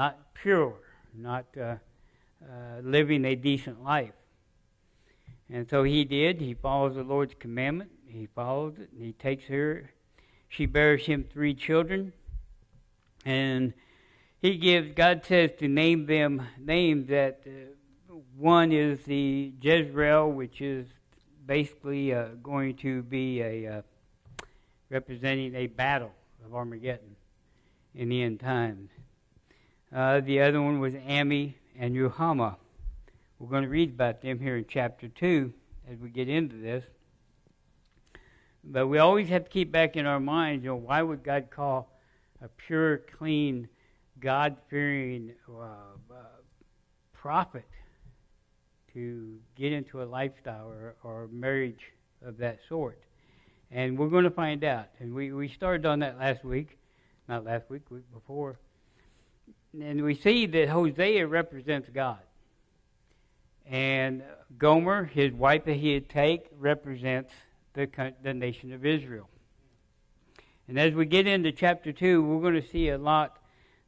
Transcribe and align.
not 0.00 0.32
pure, 0.32 0.76
not 1.14 1.44
uh, 1.60 1.74
uh, 2.42 2.80
living 2.82 3.22
a 3.26 3.34
decent 3.34 3.84
life. 3.84 4.14
And 5.52 5.68
so 5.68 5.82
he 5.82 6.04
did. 6.04 6.40
He 6.40 6.54
follows 6.54 6.94
the 6.94 7.02
Lord's 7.02 7.34
commandment. 7.38 7.90
He 8.06 8.26
follows 8.34 8.76
it. 8.78 8.88
And 8.92 9.02
he 9.02 9.12
takes 9.12 9.44
her. 9.44 9.90
She 10.48 10.64
bears 10.64 11.04
him 11.04 11.26
three 11.30 11.52
children. 11.52 12.14
And 13.26 13.74
he 14.40 14.56
gives, 14.56 14.94
God 14.94 15.20
says 15.26 15.50
to 15.58 15.68
name 15.68 16.06
them 16.06 16.46
names 16.58 17.08
that 17.08 17.42
uh, 17.46 18.14
one 18.38 18.72
is 18.72 19.00
the 19.04 19.52
Jezreel, 19.60 20.32
which 20.32 20.62
is 20.62 20.86
basically 21.44 22.14
uh, 22.14 22.28
going 22.42 22.76
to 22.76 23.02
be 23.02 23.42
a 23.42 23.66
uh, 23.66 23.82
representing 24.88 25.54
a 25.56 25.66
battle 25.66 26.12
of 26.46 26.54
Armageddon 26.54 27.16
in 27.94 28.08
the 28.08 28.22
end 28.22 28.40
times. 28.40 28.88
Uh, 29.92 30.20
the 30.20 30.40
other 30.40 30.62
one 30.62 30.78
was 30.78 30.94
Ammi 30.94 31.54
and 31.76 31.96
Ruhamah. 31.96 32.54
We're 33.40 33.48
going 33.48 33.64
to 33.64 33.68
read 33.68 33.90
about 33.90 34.22
them 34.22 34.38
here 34.38 34.56
in 34.56 34.64
chapter 34.68 35.08
2 35.08 35.52
as 35.90 35.98
we 35.98 36.10
get 36.10 36.28
into 36.28 36.56
this. 36.56 36.84
But 38.62 38.86
we 38.86 38.98
always 38.98 39.28
have 39.30 39.44
to 39.44 39.50
keep 39.50 39.72
back 39.72 39.96
in 39.96 40.06
our 40.06 40.20
minds, 40.20 40.62
you 40.62 40.70
know, 40.70 40.76
why 40.76 41.02
would 41.02 41.24
God 41.24 41.48
call 41.50 41.90
a 42.40 42.48
pure, 42.48 42.98
clean, 43.18 43.68
God 44.20 44.58
fearing 44.68 45.32
uh, 45.48 45.62
uh, 45.62 46.16
prophet 47.12 47.66
to 48.92 49.38
get 49.56 49.72
into 49.72 50.02
a 50.02 50.04
lifestyle 50.04 50.68
or, 50.68 50.94
or 51.02 51.28
marriage 51.32 51.92
of 52.24 52.36
that 52.38 52.60
sort? 52.68 53.02
And 53.72 53.98
we're 53.98 54.08
going 54.08 54.24
to 54.24 54.30
find 54.30 54.62
out. 54.62 54.86
And 55.00 55.12
we, 55.12 55.32
we 55.32 55.48
started 55.48 55.84
on 55.84 55.98
that 56.00 56.16
last 56.16 56.44
week, 56.44 56.78
not 57.28 57.44
last 57.44 57.68
week, 57.70 57.90
week 57.90 58.04
before. 58.12 58.60
And 59.78 60.02
we 60.02 60.14
see 60.14 60.46
that 60.46 60.68
Hosea 60.68 61.26
represents 61.26 61.88
God. 61.88 62.18
And 63.66 64.22
Gomer, 64.58 65.04
his 65.04 65.32
wife 65.32 65.64
that 65.66 65.74
he 65.74 65.94
had 65.94 66.08
take, 66.08 66.48
represents 66.58 67.32
the, 67.74 67.88
the 68.22 68.34
nation 68.34 68.72
of 68.72 68.84
Israel. 68.84 69.28
And 70.66 70.78
as 70.78 70.92
we 70.92 71.06
get 71.06 71.26
into 71.26 71.52
chapter 71.52 71.92
2, 71.92 72.22
we're 72.22 72.40
going 72.40 72.60
to 72.60 72.68
see 72.68 72.88
a 72.88 72.98
lot 72.98 73.38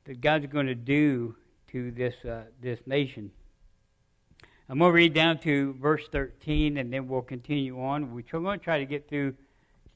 that 0.04 0.20
God's 0.20 0.46
going 0.46 0.66
to 0.66 0.74
do 0.74 1.36
to 1.72 1.90
this, 1.90 2.14
uh, 2.24 2.42
this 2.60 2.80
nation. 2.86 3.30
I'm 4.68 4.78
going 4.78 4.90
to 4.90 4.94
read 4.94 5.14
down 5.14 5.38
to 5.40 5.74
verse 5.74 6.06
13 6.10 6.76
and 6.76 6.92
then 6.92 7.08
we'll 7.08 7.22
continue 7.22 7.80
on. 7.82 8.14
We're 8.14 8.22
going 8.22 8.58
to 8.58 8.64
try 8.64 8.78
to 8.78 8.86
get 8.86 9.08
through 9.08 9.34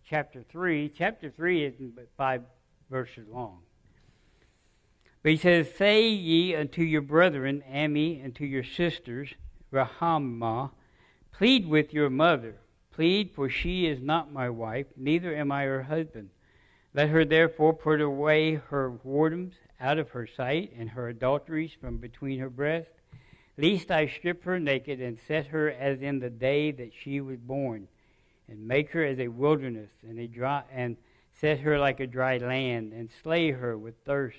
chapter 0.04 0.42
3. 0.48 0.92
Chapter 0.96 1.30
3 1.30 1.64
isn't 1.64 1.94
but 1.94 2.08
five 2.16 2.42
verses 2.90 3.26
long. 3.28 3.60
But 5.26 5.32
he 5.32 5.38
says, 5.38 5.74
Say 5.74 6.06
ye 6.06 6.54
unto 6.54 6.82
your 6.82 7.02
brethren, 7.02 7.64
Ammi, 7.68 8.24
and 8.24 8.32
to 8.36 8.46
your 8.46 8.62
sisters, 8.62 9.34
Ruhamah, 9.72 10.70
plead 11.32 11.66
with 11.66 11.92
your 11.92 12.08
mother. 12.08 12.58
Plead, 12.92 13.32
for 13.34 13.48
she 13.48 13.88
is 13.88 14.00
not 14.00 14.32
my 14.32 14.48
wife, 14.48 14.86
neither 14.96 15.34
am 15.34 15.50
I 15.50 15.64
her 15.64 15.82
husband. 15.82 16.30
Let 16.94 17.08
her 17.08 17.24
therefore 17.24 17.74
put 17.74 18.00
away 18.00 18.54
her 18.54 18.92
whoredoms 19.04 19.54
out 19.80 19.98
of 19.98 20.10
her 20.10 20.28
sight, 20.28 20.72
and 20.78 20.90
her 20.90 21.08
adulteries 21.08 21.72
from 21.72 21.96
between 21.96 22.38
her 22.38 22.48
breasts, 22.48 23.00
lest 23.58 23.90
I 23.90 24.06
strip 24.06 24.44
her 24.44 24.60
naked 24.60 25.00
and 25.00 25.18
set 25.18 25.48
her 25.48 25.68
as 25.68 26.02
in 26.02 26.20
the 26.20 26.30
day 26.30 26.70
that 26.70 26.92
she 26.94 27.20
was 27.20 27.38
born 27.38 27.88
and 28.46 28.68
make 28.68 28.90
her 28.90 29.04
as 29.04 29.18
a 29.18 29.26
wilderness 29.26 29.90
and 30.08 30.20
a 30.20 30.28
dry 30.28 30.62
and 30.70 30.96
set 31.40 31.58
her 31.58 31.80
like 31.80 31.98
a 31.98 32.06
dry 32.06 32.38
land 32.38 32.92
and 32.92 33.10
slay 33.24 33.50
her 33.50 33.76
with 33.76 33.96
thirst. 34.04 34.38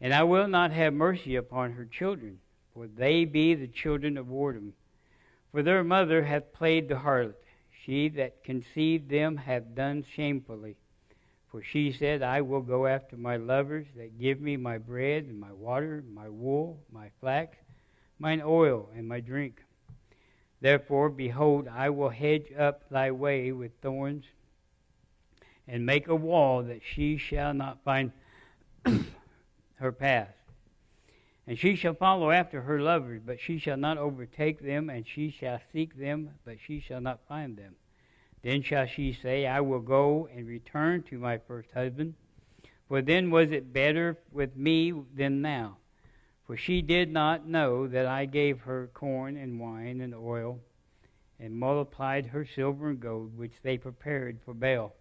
And 0.00 0.12
I 0.12 0.22
will 0.24 0.48
not 0.48 0.72
have 0.72 0.92
mercy 0.92 1.36
upon 1.36 1.72
her 1.72 1.84
children, 1.84 2.38
for 2.74 2.86
they 2.86 3.24
be 3.24 3.54
the 3.54 3.68
children 3.68 4.18
of 4.18 4.26
whoredom. 4.26 4.72
For 5.52 5.62
their 5.62 5.82
mother 5.82 6.24
hath 6.24 6.52
played 6.52 6.88
the 6.88 6.96
harlot. 6.96 7.36
She 7.70 8.08
that 8.10 8.44
conceived 8.44 9.08
them 9.08 9.36
hath 9.36 9.74
done 9.74 10.04
shamefully. 10.04 10.76
For 11.50 11.62
she 11.62 11.92
said, 11.92 12.22
I 12.22 12.40
will 12.42 12.60
go 12.60 12.86
after 12.86 13.16
my 13.16 13.36
lovers 13.36 13.86
that 13.96 14.18
give 14.18 14.40
me 14.40 14.56
my 14.56 14.76
bread 14.76 15.24
and 15.24 15.40
my 15.40 15.52
water, 15.52 16.04
my 16.12 16.28
wool, 16.28 16.82
my 16.92 17.10
flax, 17.20 17.56
mine 18.18 18.42
oil, 18.44 18.90
and 18.94 19.08
my 19.08 19.20
drink. 19.20 19.62
Therefore, 20.60 21.08
behold, 21.08 21.68
I 21.68 21.90
will 21.90 22.08
hedge 22.08 22.52
up 22.58 22.88
thy 22.90 23.10
way 23.10 23.52
with 23.52 23.72
thorns, 23.80 24.24
and 25.68 25.86
make 25.86 26.08
a 26.08 26.14
wall 26.14 26.62
that 26.64 26.82
she 26.82 27.16
shall 27.16 27.54
not 27.54 27.82
find 27.84 28.12
her 29.86 29.92
path. 29.92 30.34
And 31.46 31.56
she 31.56 31.76
shall 31.76 31.94
follow 31.94 32.32
after 32.32 32.62
her 32.62 32.80
lovers, 32.80 33.22
but 33.24 33.40
she 33.40 33.56
shall 33.58 33.76
not 33.76 33.98
overtake 33.98 34.60
them, 34.60 34.90
and 34.90 35.06
she 35.06 35.30
shall 35.30 35.60
seek 35.72 35.96
them, 35.96 36.30
but 36.44 36.56
she 36.60 36.80
shall 36.80 37.00
not 37.00 37.20
find 37.28 37.56
them. 37.56 37.76
Then 38.42 38.62
shall 38.62 38.86
she 38.86 39.12
say, 39.12 39.46
I 39.46 39.60
will 39.60 39.80
go 39.80 40.28
and 40.34 40.44
return 40.46 41.04
to 41.04 41.18
my 41.18 41.38
first 41.38 41.70
husband, 41.72 42.14
for 42.88 43.00
then 43.00 43.30
was 43.30 43.52
it 43.52 43.72
better 43.72 44.18
with 44.32 44.56
me 44.56 44.92
than 45.14 45.40
now. 45.40 45.78
For 46.44 46.56
she 46.56 46.82
did 46.82 47.12
not 47.12 47.46
know 47.46 47.86
that 47.86 48.06
I 48.06 48.24
gave 48.24 48.60
her 48.62 48.90
corn 48.92 49.36
and 49.36 49.60
wine 49.60 50.00
and 50.00 50.14
oil, 50.14 50.60
and 51.38 51.54
multiplied 51.54 52.26
her 52.26 52.44
silver 52.44 52.90
and 52.90 52.98
gold, 52.98 53.38
which 53.38 53.54
they 53.62 53.78
prepared 53.78 54.40
for 54.44 54.52
Baal. 54.52 54.96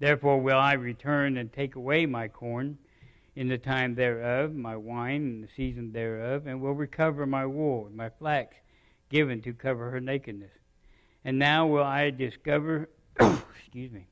Therefore 0.00 0.38
will 0.38 0.58
I 0.58 0.74
return 0.74 1.38
and 1.38 1.50
take 1.50 1.76
away 1.76 2.04
my 2.04 2.28
corn 2.28 2.78
in 3.38 3.46
the 3.46 3.56
time 3.56 3.94
thereof, 3.94 4.52
my 4.52 4.74
wine 4.74 5.22
in 5.22 5.40
the 5.40 5.48
season 5.56 5.92
thereof, 5.92 6.48
and 6.48 6.60
will 6.60 6.72
recover 6.72 7.24
my 7.24 7.46
wool 7.46 7.86
and 7.86 7.94
my 7.94 8.10
flax 8.18 8.56
given 9.10 9.40
to 9.40 9.52
cover 9.52 9.92
her 9.92 10.00
nakedness. 10.00 10.50
And 11.24 11.38
now 11.38 11.64
will 11.64 11.84
I 11.84 12.10
discover, 12.10 12.88
excuse 13.20 13.92
me, 13.92 14.08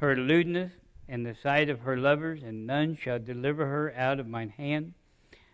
her 0.00 0.16
lewdness 0.16 0.72
and 1.08 1.24
the 1.24 1.36
sight 1.44 1.70
of 1.70 1.78
her 1.78 1.96
lovers, 1.96 2.42
and 2.42 2.66
none 2.66 2.98
shall 3.00 3.20
deliver 3.20 3.66
her 3.66 3.94
out 3.96 4.18
of 4.18 4.26
mine 4.26 4.48
hand. 4.48 4.94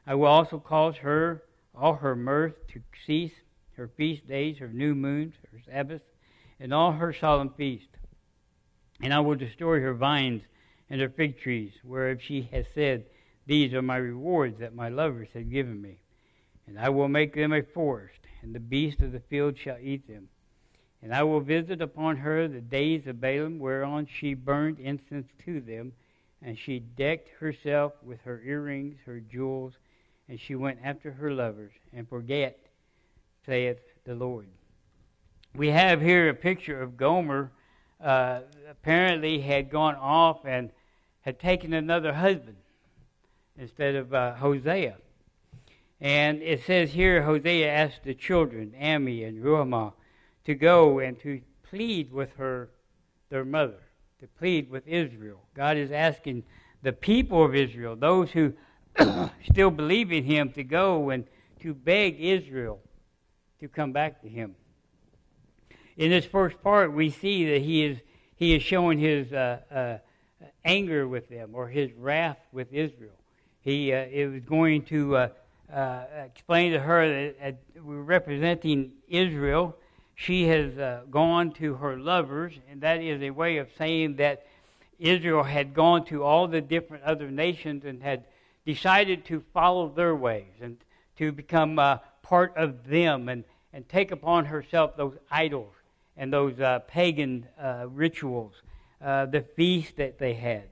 I 0.07 0.15
will 0.15 0.29
also 0.29 0.59
cause 0.59 0.97
her 1.03 1.43
all 1.75 1.97
her 1.97 2.17
mirth 2.17 2.67
to 2.69 2.81
cease, 3.07 3.35
her 3.77 3.91
feast 3.95 4.27
days, 4.27 4.57
her 4.57 4.69
new 4.69 4.95
moons, 4.95 5.35
her 5.53 5.61
Sabbaths, 5.71 6.07
and 6.59 6.73
all 6.73 6.93
her 6.93 7.13
solemn 7.13 7.51
feasts. 7.59 7.89
And 9.03 9.13
I 9.13 9.21
will 9.21 9.37
destroy 9.37 9.81
her 9.81 9.93
vines 9.93 10.41
and 10.91 11.01
her 11.01 11.09
fig 11.09 11.39
trees, 11.39 11.73
whereof 11.85 12.19
she 12.21 12.49
has 12.53 12.67
said, 12.75 13.05
These 13.47 13.73
are 13.73 13.83
my 13.83 13.97
rewards 13.97 14.59
that 14.59 14.75
my 14.75 14.89
lovers 14.89 15.29
have 15.35 15.49
given 15.49 15.81
me. 15.81 16.01
And 16.67 16.79
I 16.79 16.89
will 16.89 17.09
make 17.09 17.35
them 17.35 17.53
a 17.53 17.63
forest, 17.63 18.19
and 18.43 18.55
the 18.55 18.61
beasts 18.61 19.01
of 19.01 19.13
the 19.13 19.21
field 19.21 19.57
shall 19.57 19.79
eat 19.81 20.07
them. 20.09 20.29
And 21.03 21.15
I 21.15 21.23
will 21.23 21.41
visit 21.41 21.81
upon 21.81 22.17
her 22.19 22.47
the 22.49 22.61
days 22.61 23.07
of 23.07 23.17
Baalim, 23.17 23.59
whereon 23.59 24.07
she 24.07 24.35
burned 24.35 24.79
incense 24.79 25.29
to 25.45 25.61
them, 25.61 25.93
and 26.43 26.59
she 26.59 26.81
decked 26.81 27.29
herself 27.39 27.93
with 28.03 28.21
her 28.23 28.43
earrings, 28.45 28.99
her 29.07 29.21
jewels, 29.21 29.75
and 30.29 30.39
she 30.39 30.55
went 30.55 30.79
after 30.83 31.13
her 31.13 31.33
lovers, 31.33 31.73
and 31.93 32.09
forget, 32.09 32.59
saith 33.47 33.81
the 34.05 34.15
Lord. 34.15 34.49
We 35.55 35.69
have 35.69 36.01
here 36.01 36.29
a 36.29 36.35
picture 36.35 36.81
of 36.81 36.97
Gomer. 36.97 37.53
Uh, 38.01 38.41
apparently, 38.71 39.41
had 39.41 39.71
gone 39.71 39.97
off 39.97 40.47
and 40.47 40.71
had 41.23 41.39
taken 41.39 41.73
another 41.73 42.15
husband 42.15 42.57
instead 43.59 43.95
of 43.95 44.15
uh, 44.15 44.35
Hosea. 44.35 44.97
And 46.01 46.43
it 46.43 46.65
says 46.65 46.93
here 46.93 47.23
Hosea 47.23 47.71
asked 47.71 48.05
the 48.05 48.15
children, 48.15 48.75
Ammi 48.81 49.27
and 49.27 49.43
Ruhamah, 49.43 49.93
to 50.47 50.55
go 50.55 50.99
and 50.99 51.21
to 51.21 51.43
plead 51.63 52.11
with 52.11 52.35
her, 52.37 52.71
their 53.29 53.45
mother, 53.45 53.81
to 54.21 54.27
plead 54.27 54.71
with 54.71 54.87
Israel. 54.87 55.43
God 55.55 55.77
is 55.77 55.93
asking 55.93 56.45
the 56.83 56.93
people 56.93 57.45
of 57.45 57.55
Israel, 57.55 57.97
those 57.97 58.31
who 58.31 58.55
still 59.51 59.71
believe 59.71 60.11
in 60.11 60.25
him, 60.25 60.51
to 60.53 60.65
go 60.65 61.11
and 61.11 61.25
to 61.61 61.75
beg 61.75 62.19
Israel 62.19 62.81
to 63.61 63.69
come 63.69 63.93
back 63.93 64.23
to 64.23 64.29
him. 64.29 64.57
In 65.97 66.11
this 66.11 66.25
first 66.25 66.63
part, 66.63 66.95
we 66.95 67.11
see 67.11 67.45
that 67.51 67.61
he 67.61 67.85
is 67.85 67.99
he 68.35 68.55
is 68.55 68.63
showing 68.63 68.99
his 68.99 69.35
uh, 69.35 69.59
uh, 69.71 69.99
anger 70.65 71.07
with 71.09 71.29
them 71.29 71.51
or 71.55 71.69
his 71.69 71.93
wrath 71.93 72.39
with 72.53 72.73
Israel. 72.73 73.13
He 73.63 73.93
uh, 73.93 74.07
it 74.11 74.27
was 74.27 74.43
going 74.43 74.83
to 74.85 75.17
uh, 75.17 75.29
uh, 75.73 76.03
explain 76.25 76.73
to 76.73 76.81
her 76.81 77.33
that 77.41 77.57
we're 77.83 78.03
representing 78.03 78.93
Israel 79.09 79.77
she 80.21 80.47
has 80.49 80.77
uh, 80.77 81.01
gone 81.11 81.51
to 81.53 81.77
her 81.77 81.97
lovers, 81.97 82.53
and 82.71 82.83
that 82.83 83.01
is 83.01 83.23
a 83.23 83.31
way 83.31 83.57
of 83.57 83.69
saying 83.79 84.17
that 84.17 84.45
Israel 84.99 85.43
had 85.43 85.73
gone 85.73 86.05
to 86.07 86.23
all 86.23 86.47
the 86.47 86.61
different 86.61 87.05
other 87.05 87.31
nations 87.31 87.87
and 87.87 88.03
had 88.03 88.25
decided 88.67 89.25
to 89.25 89.43
follow 89.55 89.89
their 89.89 90.15
ways 90.15 90.53
and 90.61 90.77
to 91.17 91.33
become 91.33 91.79
uh, 91.79 91.99
part 92.23 92.55
of 92.59 92.87
them 92.87 93.31
and, 93.31 93.45
and 93.73 93.89
take 93.89 94.11
upon 94.11 94.45
herself 94.45 94.95
those 94.95 95.17
idols 95.31 95.73
and 96.19 96.31
those 96.31 96.61
uh, 96.61 96.81
pagan 96.81 97.47
rituals, 97.87 98.53
uh, 99.03 99.27
the 99.27 99.43
feast 99.43 99.97
that 99.97 100.19
they 100.19 100.35
had. 100.35 100.65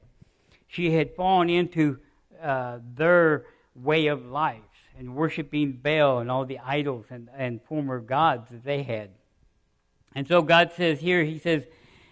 She 0.66 0.92
had 0.92 1.14
fallen 1.14 1.48
into 1.48 1.98
uh, 2.42 2.78
their 2.94 3.46
way 3.75 4.06
of 4.08 4.26
life 4.26 4.60
and 4.98 5.14
worshiping 5.14 5.72
Baal 5.82 6.19
and 6.19 6.30
all 6.30 6.44
the 6.44 6.58
idols 6.58 7.06
and, 7.10 7.28
and 7.36 7.60
former 7.62 8.00
gods 8.00 8.50
that 8.50 8.64
they 8.64 8.82
had. 8.82 9.10
And 10.14 10.26
so 10.26 10.42
God 10.42 10.72
says 10.76 11.00
here, 11.00 11.25
He 11.25 11.38
says, 11.38 11.64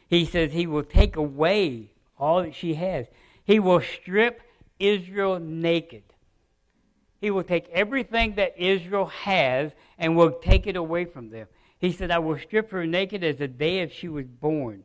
He 0.08 0.24
says 0.24 0.52
He 0.52 0.66
will 0.66 0.84
take 0.84 1.16
away 1.16 1.90
all 2.19 2.42
that 2.42 2.54
she 2.54 2.74
has. 2.74 3.06
He 3.44 3.58
will 3.58 3.80
strip 3.80 4.42
Israel 4.78 5.38
naked. 5.38 6.02
He 7.20 7.30
will 7.30 7.42
take 7.42 7.69
everything 7.70 8.34
that 8.36 8.54
Israel 8.58 9.06
has 9.06 9.72
and 9.98 10.16
will 10.16 10.32
take 10.32 10.66
it 10.66 10.76
away 10.76 11.04
from 11.04 11.30
them. 11.30 11.48
He 11.78 11.92
said, 11.92 12.10
I 12.10 12.19
will 12.19 12.38
strip 12.38 12.70
her 12.70 12.86
naked 12.86 13.24
as 13.24 13.36
the 13.36 13.48
day 13.48 13.80
if 13.80 13.92
she 13.92 14.08
was 14.08 14.26
born. 14.26 14.84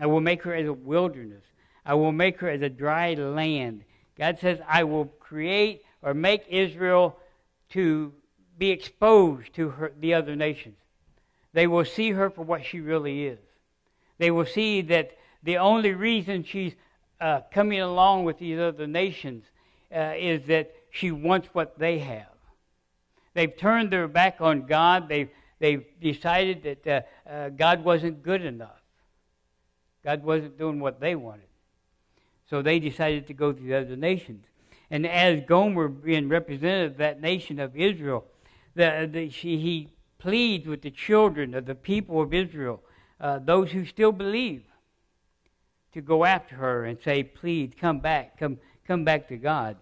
I 0.00 0.06
will 0.06 0.20
make 0.20 0.42
her 0.42 0.54
as 0.54 0.66
a 0.66 0.72
wilderness. 0.72 1.44
I 1.84 1.94
will 1.94 2.12
make 2.12 2.40
her 2.40 2.48
as 2.48 2.62
a 2.62 2.68
dry 2.68 3.14
land. 3.14 3.84
God 4.16 4.38
says, 4.40 4.60
I 4.68 4.84
will 4.84 5.06
create 5.06 5.82
or 6.02 6.14
make 6.14 6.44
Israel 6.48 7.16
to 7.70 8.12
be 8.56 8.70
exposed 8.70 9.54
to 9.54 9.70
her, 9.70 9.92
the 9.98 10.14
other 10.14 10.36
nations. 10.36 10.76
They 11.52 11.66
will 11.66 11.84
see 11.84 12.10
her 12.10 12.30
for 12.30 12.42
what 12.42 12.64
she 12.64 12.80
really 12.80 13.26
is. 13.26 13.38
They 14.18 14.30
will 14.30 14.46
see 14.46 14.82
that 14.82 15.16
the 15.42 15.58
only 15.58 15.92
reason 15.92 16.44
she's 16.44 16.74
uh, 17.20 17.40
coming 17.52 17.80
along 17.80 18.24
with 18.24 18.38
these 18.38 18.58
other 18.58 18.86
nations 18.86 19.44
uh, 19.94 20.14
is 20.16 20.46
that 20.46 20.74
she 20.90 21.10
wants 21.10 21.48
what 21.52 21.78
they 21.78 21.98
have. 22.00 22.26
They've 23.34 23.56
turned 23.56 23.92
their 23.92 24.08
back 24.08 24.40
on 24.40 24.66
God. 24.66 25.08
They've, 25.08 25.30
they've 25.58 25.84
decided 26.00 26.62
that 26.64 26.86
uh, 26.86 27.30
uh 27.30 27.48
God 27.50 27.84
wasn't 27.84 28.22
good 28.22 28.44
enough. 28.44 28.80
God 30.04 30.22
wasn't 30.22 30.58
doing 30.58 30.80
what 30.80 31.00
they 31.00 31.14
wanted. 31.14 31.48
So 32.48 32.62
they 32.62 32.78
decided 32.78 33.26
to 33.26 33.34
go 33.34 33.52
to 33.52 33.62
the 33.62 33.74
other 33.74 33.96
nations. 33.96 34.44
And 34.90 35.06
as 35.06 35.42
Gomer 35.46 35.88
being 35.88 36.28
representative 36.28 36.92
of 36.92 36.98
that 36.98 37.20
nation 37.20 37.58
of 37.60 37.76
Israel, 37.76 38.24
the, 38.74 39.08
the, 39.10 39.30
she, 39.30 39.58
he 39.58 39.92
pleads 40.18 40.66
with 40.66 40.82
the 40.82 40.90
children 40.90 41.54
of 41.54 41.66
the 41.66 41.74
people 41.74 42.22
of 42.22 42.32
Israel, 42.32 42.80
uh, 43.20 43.38
those 43.38 43.72
who 43.72 43.84
still 43.84 44.12
believe, 44.12 44.62
to 45.92 46.00
go 46.00 46.24
after 46.24 46.54
her 46.56 46.84
and 46.84 46.98
say, 47.02 47.22
please 47.22 47.72
come 47.78 47.98
back, 47.98 48.38
come, 48.38 48.58
come 48.86 49.04
back 49.04 49.28
to 49.28 49.36
God. 49.36 49.76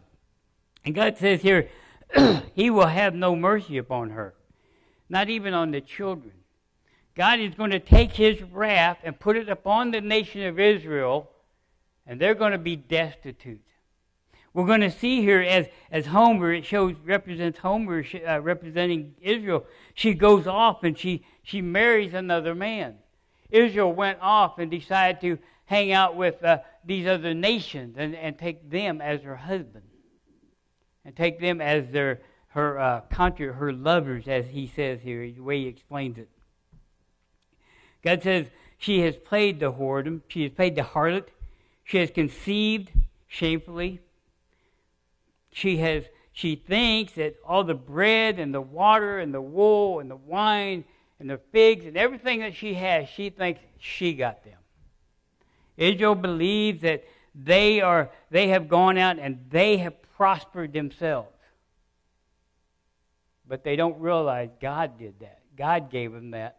And 0.85 0.95
God 0.95 1.19
says 1.19 1.43
here, 1.43 1.69
He 2.55 2.71
will 2.71 2.87
have 2.87 3.15
no 3.15 3.35
mercy 3.35 3.77
upon 3.77 4.11
her, 4.11 4.35
not 5.09 5.29
even 5.29 5.53
on 5.53 5.73
the 5.73 5.81
children. 5.81 6.33
God 7.17 7.41
is 7.41 7.55
going 7.55 7.71
to 7.71 7.81
take 7.81 8.13
His 8.13 8.43
wrath 8.43 8.99
and 9.03 9.19
put 9.19 9.37
it 9.37 9.49
upon 9.49 9.91
the 9.91 10.01
nation 10.01 10.43
of 10.43 10.61
Israel, 10.61 11.31
and 12.07 12.21
they're 12.21 12.35
going 12.35 12.53
to 12.53 12.59
be 12.59 12.77
destitute. 12.77 13.63
We're 14.53 14.67
going 14.67 14.81
to 14.83 14.91
see 14.91 15.21
here 15.21 15.41
as, 15.41 15.67
as 15.91 16.07
Gomer, 16.07 16.53
it 16.53 16.65
shows, 16.65 16.95
represents 17.05 17.59
Gomer 17.59 18.05
uh, 18.27 18.41
representing 18.41 19.15
Israel. 19.21 19.67
She 19.95 20.15
goes 20.15 20.47
off 20.47 20.83
and 20.83 20.99
she, 20.99 21.27
she 21.43 21.61
marries 21.61 22.15
another 22.15 22.55
man. 22.55 22.95
Israel 23.51 23.93
went 23.93 24.19
off 24.23 24.59
and 24.59 24.71
decided 24.71 25.21
to 25.21 25.39
hang 25.67 25.93
out 25.93 26.17
with 26.17 26.43
uh, 26.43 26.61
these 26.87 27.07
other 27.07 27.35
nations 27.35 27.97
and, 27.99 28.15
and 28.15 28.39
take 28.39 28.71
them 28.71 29.03
as 29.03 29.21
her 29.23 29.37
husband. 29.37 29.85
And 31.05 31.15
take 31.15 31.39
them 31.39 31.61
as 31.61 31.91
their 31.91 32.23
her 32.49 32.79
uh, 32.79 33.03
her 33.11 33.73
lovers, 33.73 34.27
as 34.27 34.47
he 34.47 34.67
says 34.75 35.01
here, 35.03 35.31
the 35.31 35.41
way 35.41 35.61
he 35.61 35.67
explains 35.67 36.17
it. 36.17 36.31
God 38.07 38.23
says, 38.23 38.47
She 38.79 39.01
has 39.01 39.17
played 39.17 39.61
the 39.61 39.73
whoredom, 39.73 40.23
she 40.29 40.45
has 40.45 40.53
played 40.53 40.77
the 40.77 40.83
harlot, 40.83 41.27
she 41.85 41.99
has 41.99 42.11
conceived 42.11 42.91
shamefully 43.29 44.01
she 45.57 45.79
has 45.79 46.05
she 46.33 46.55
thinks 46.55 47.15
that 47.15 47.37
all 47.43 47.65
the 47.65 47.75
bread 47.75 48.39
and 48.39 48.53
the 48.53 48.61
water 48.61 49.21
and 49.21 49.33
the 49.33 49.41
wool 49.41 50.01
and 50.01 50.11
the 50.11 50.17
wine 50.17 50.85
and 51.19 51.31
the 51.31 51.41
figs 51.51 51.87
and 51.87 51.97
everything 51.97 52.41
that 52.41 52.55
she 52.55 52.75
has, 52.75 53.09
she 53.09 53.31
thinks 53.31 53.59
she 53.79 54.13
got 54.13 54.45
them. 54.45 54.59
Israel 55.79 56.15
believes 56.15 56.83
that 56.83 57.05
they 57.35 57.81
are 57.81 58.11
they 58.31 58.49
have 58.49 58.69
gone 58.69 58.99
out 58.99 59.19
and 59.19 59.47
they 59.49 59.79
have 59.79 59.95
prospered 60.15 60.75
themselves. 60.75 61.33
But 63.49 63.65
they 63.65 63.77
don't 63.77 63.99
realize 63.99 64.51
God 64.61 64.99
did 64.99 65.21
that. 65.21 65.41
God 65.57 65.91
gave 65.91 66.13
them 66.13 66.33
that. 66.33 66.59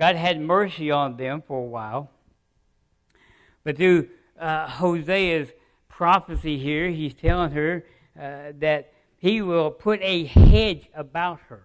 God 0.00 0.16
had 0.16 0.40
mercy 0.40 0.90
on 0.90 1.18
them 1.18 1.42
for 1.46 1.58
a 1.58 1.66
while. 1.66 2.10
But 3.64 3.76
through 3.76 4.08
uh, 4.40 4.66
Hosea's 4.66 5.50
prophecy 5.88 6.56
here, 6.56 6.88
he's 6.88 7.12
telling 7.12 7.50
her 7.50 7.84
uh, 8.18 8.52
that 8.60 8.94
he 9.18 9.42
will 9.42 9.70
put 9.70 10.00
a 10.00 10.24
hedge 10.24 10.88
about 10.94 11.40
her. 11.48 11.64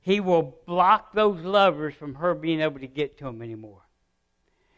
He 0.00 0.18
will 0.18 0.58
block 0.66 1.12
those 1.12 1.40
lovers 1.44 1.94
from 1.94 2.16
her 2.16 2.34
being 2.34 2.60
able 2.60 2.80
to 2.80 2.88
get 2.88 3.16
to 3.18 3.28
him 3.28 3.42
anymore. 3.42 3.82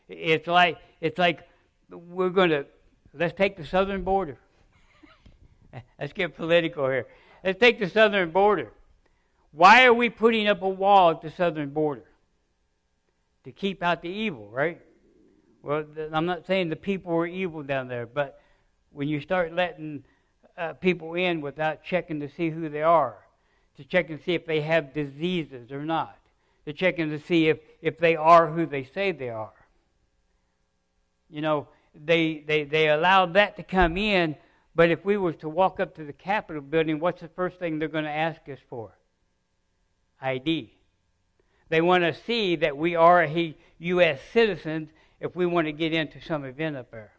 It's 0.06 0.46
like 0.46 0.76
it's 1.00 1.16
like 1.16 1.48
we're 1.88 2.28
going 2.28 2.50
to 2.50 2.66
let's 3.14 3.32
take 3.32 3.56
the 3.56 3.64
southern 3.64 4.02
border. 4.02 4.36
let's 5.98 6.12
get 6.12 6.36
political 6.36 6.86
here. 6.86 7.06
Let's 7.42 7.58
take 7.58 7.78
the 7.78 7.88
southern 7.88 8.30
border. 8.30 8.72
Why 9.52 9.86
are 9.86 9.94
we 9.94 10.10
putting 10.10 10.48
up 10.48 10.60
a 10.60 10.68
wall 10.68 11.12
at 11.12 11.22
the 11.22 11.30
southern 11.30 11.70
border? 11.70 12.04
To 13.44 13.52
keep 13.52 13.82
out 13.82 14.02
the 14.02 14.08
evil, 14.08 14.48
right? 14.50 14.80
Well, 15.62 15.84
I'm 16.12 16.26
not 16.26 16.46
saying 16.46 16.68
the 16.68 16.76
people 16.76 17.12
were 17.12 17.26
evil 17.26 17.62
down 17.62 17.88
there, 17.88 18.06
but 18.06 18.40
when 18.92 19.08
you 19.08 19.20
start 19.20 19.52
letting 19.52 20.04
uh, 20.56 20.74
people 20.74 21.14
in 21.14 21.40
without 21.40 21.82
checking 21.82 22.20
to 22.20 22.28
see 22.28 22.50
who 22.50 22.68
they 22.68 22.82
are, 22.82 23.18
to 23.76 23.84
check 23.84 24.10
and 24.10 24.20
see 24.22 24.34
if 24.34 24.46
they 24.46 24.60
have 24.60 24.92
diseases 24.92 25.70
or 25.70 25.84
not, 25.84 26.18
to 26.66 26.72
checking 26.72 27.10
to 27.10 27.18
see 27.18 27.48
if, 27.48 27.58
if 27.80 27.98
they 27.98 28.16
are 28.16 28.48
who 28.48 28.66
they 28.66 28.84
say 28.84 29.12
they 29.12 29.30
are. 29.30 29.52
You 31.28 31.40
know, 31.40 31.68
they, 31.94 32.44
they, 32.46 32.64
they 32.64 32.88
allowed 32.88 33.34
that 33.34 33.56
to 33.56 33.62
come 33.62 33.96
in, 33.96 34.36
but 34.74 34.90
if 34.90 35.04
we 35.04 35.16
were 35.16 35.32
to 35.34 35.48
walk 35.48 35.80
up 35.80 35.94
to 35.96 36.04
the 36.04 36.12
Capitol 36.12 36.62
building, 36.62 37.00
what's 37.00 37.20
the 37.20 37.28
first 37.28 37.58
thing 37.58 37.78
they're 37.78 37.88
going 37.88 38.04
to 38.04 38.10
ask 38.10 38.40
us 38.48 38.58
for? 38.68 38.92
ID. 40.20 40.72
They 41.70 41.80
want 41.80 42.02
to 42.02 42.12
see 42.12 42.56
that 42.56 42.76
we 42.76 42.94
are 42.96 43.26
U.S. 43.78 44.20
citizens 44.32 44.90
if 45.20 45.34
we 45.34 45.46
want 45.46 45.66
to 45.66 45.72
get 45.72 45.92
into 45.92 46.20
some 46.20 46.44
event 46.44 46.76
up 46.76 46.90
there. 46.90 47.12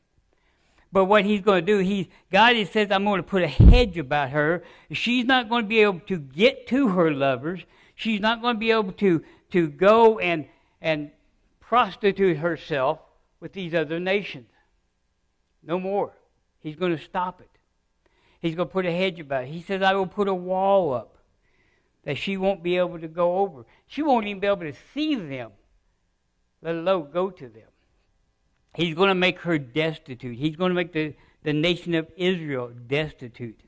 But 0.92 1.06
what 1.06 1.24
he's 1.24 1.42
going 1.42 1.66
to 1.66 1.74
do, 1.74 1.80
he, 1.80 2.10
God 2.32 2.56
he 2.56 2.66
says, 2.66 2.92
I'm 2.92 3.06
going 3.06 3.24
to 3.24 3.28
put 3.28 3.44
a 3.44 3.48
hedge 3.48 3.98
about 3.98 4.32
her. 4.32 4.62
She's 4.92 5.24
not 5.24 5.48
going 5.48 5.64
to 5.64 5.70
be 5.70 5.80
able 5.80 6.02
to 6.02 6.18
get 6.18 6.68
to 6.68 6.90
her 6.90 7.12
lovers. 7.12 7.62
She's 7.96 8.20
not 8.20 8.42
going 8.42 8.56
to 8.56 8.60
be 8.60 8.72
able 8.72 8.92
to, 8.94 9.24
to 9.52 9.70
go 9.70 10.20
and, 10.20 10.48
and 10.82 11.12
prostitute 11.62 12.38
herself 12.38 13.00
with 13.40 13.54
these 13.54 13.74
other 13.74 14.02
nations. 14.02 14.50
No 15.64 15.80
more. 15.80 16.12
He's 16.60 16.76
going 16.76 16.96
to 16.96 17.02
stop 17.02 17.40
it. 17.40 17.50
He's 18.42 18.56
going 18.56 18.68
to 18.68 18.74
put 18.74 18.86
a 18.86 18.92
hedge 18.92 19.20
about 19.20 19.46
it. 19.46 19.50
He 19.50 19.62
says, 19.62 19.82
I 19.82 19.94
will 19.94 20.08
put 20.08 20.28
a 20.28 20.34
wall 20.34 20.94
up 20.94 21.11
that 22.04 22.18
she 22.18 22.38
won't 22.38 22.64
be 22.64 22.78
able 22.78 23.00
to 23.00 23.08
go 23.08 23.38
over. 23.38 23.66
She 23.88 24.02
won't 24.02 24.28
even 24.28 24.40
be 24.40 24.48
able 24.48 24.62
to 24.62 24.74
see 24.94 25.16
them, 25.16 25.52
let 26.62 26.76
alone 26.76 27.10
go 27.12 27.30
to 27.30 27.48
them. 27.48 27.68
He's 28.74 28.96
going 28.96 29.10
to 29.10 29.16
make 29.16 29.40
her 29.40 29.58
destitute. 29.58 30.38
He's 30.38 30.56
going 30.56 30.70
to 30.70 30.76
make 30.76 30.94
the, 30.94 31.14
the 31.44 31.54
nation 31.54 31.94
of 31.94 32.08
Israel 32.16 32.72
destitute. 32.88 33.60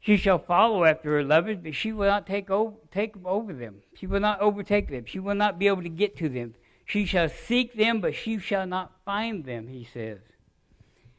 She 0.00 0.16
shall 0.16 0.38
follow 0.38 0.84
after 0.84 1.10
her 1.16 1.24
lovers, 1.24 1.58
but 1.62 1.74
she 1.74 1.92
will 1.92 2.06
not 2.06 2.26
take 2.26 2.50
over, 2.50 2.76
take 2.92 3.14
over 3.24 3.52
them. 3.52 3.82
She 3.94 4.06
will 4.06 4.20
not 4.20 4.40
overtake 4.40 4.88
them. 4.88 5.04
She 5.06 5.18
will 5.18 5.34
not 5.34 5.58
be 5.58 5.66
able 5.66 5.82
to 5.82 5.88
get 5.88 6.16
to 6.18 6.28
them. 6.28 6.54
She 6.84 7.04
shall 7.04 7.28
seek 7.28 7.74
them, 7.74 8.00
but 8.00 8.14
she 8.14 8.38
shall 8.38 8.66
not 8.66 8.92
find 9.04 9.44
them, 9.44 9.68
he 9.68 9.84
says. 9.92 10.20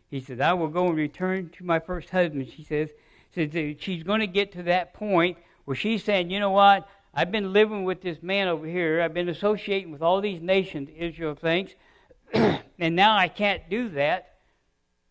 He 0.09 0.21
says, 0.21 0.39
I 0.39 0.53
will 0.53 0.69
go 0.69 0.87
and 0.87 0.95
return 0.95 1.49
to 1.57 1.63
my 1.63 1.79
first 1.79 2.09
husband, 2.09 2.49
she 2.55 2.63
says. 2.63 2.89
says 3.35 3.51
she's 3.79 4.01
going 4.01 4.21
to 4.21 4.27
get 4.27 4.51
to 4.53 4.63
that 4.63 4.93
point 4.93 5.37
where 5.69 5.75
she's 5.75 6.03
saying, 6.03 6.31
you 6.31 6.39
know 6.39 6.49
what? 6.49 6.89
I've 7.13 7.31
been 7.31 7.53
living 7.53 7.83
with 7.83 8.01
this 8.01 8.23
man 8.23 8.47
over 8.47 8.65
here. 8.65 9.03
I've 9.03 9.13
been 9.13 9.29
associating 9.29 9.91
with 9.91 10.01
all 10.01 10.19
these 10.19 10.41
nations, 10.41 10.89
Israel 10.97 11.35
thinks. 11.35 11.73
and 12.33 12.95
now 12.95 13.15
I 13.15 13.27
can't 13.27 13.69
do 13.69 13.89
that 13.89 14.39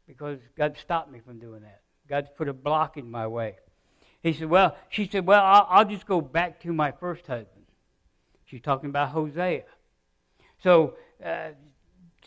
because 0.09 0.41
God 0.57 0.77
stopped 0.77 1.12
me 1.12 1.21
from 1.25 1.38
doing 1.38 1.62
that. 1.62 1.83
God's 2.09 2.31
put 2.37 2.49
a 2.49 2.53
block 2.53 2.97
in 2.97 3.09
my 3.09 3.29
way. 3.29 3.55
He 4.21 4.33
said, 4.33 4.50
Well, 4.50 4.77
she 4.88 5.07
said, 5.07 5.25
Well, 5.29 5.45
I'll, 5.45 5.67
I'll 5.71 5.85
just 5.85 6.07
go 6.07 6.21
back 6.21 6.61
to 6.62 6.73
my 6.73 6.91
first 6.91 7.25
husband. 7.29 7.67
She's 8.45 8.61
talking 8.61 8.91
about 8.91 9.11
Hosea. 9.11 9.62
So 10.65 10.95
uh, 11.25 11.50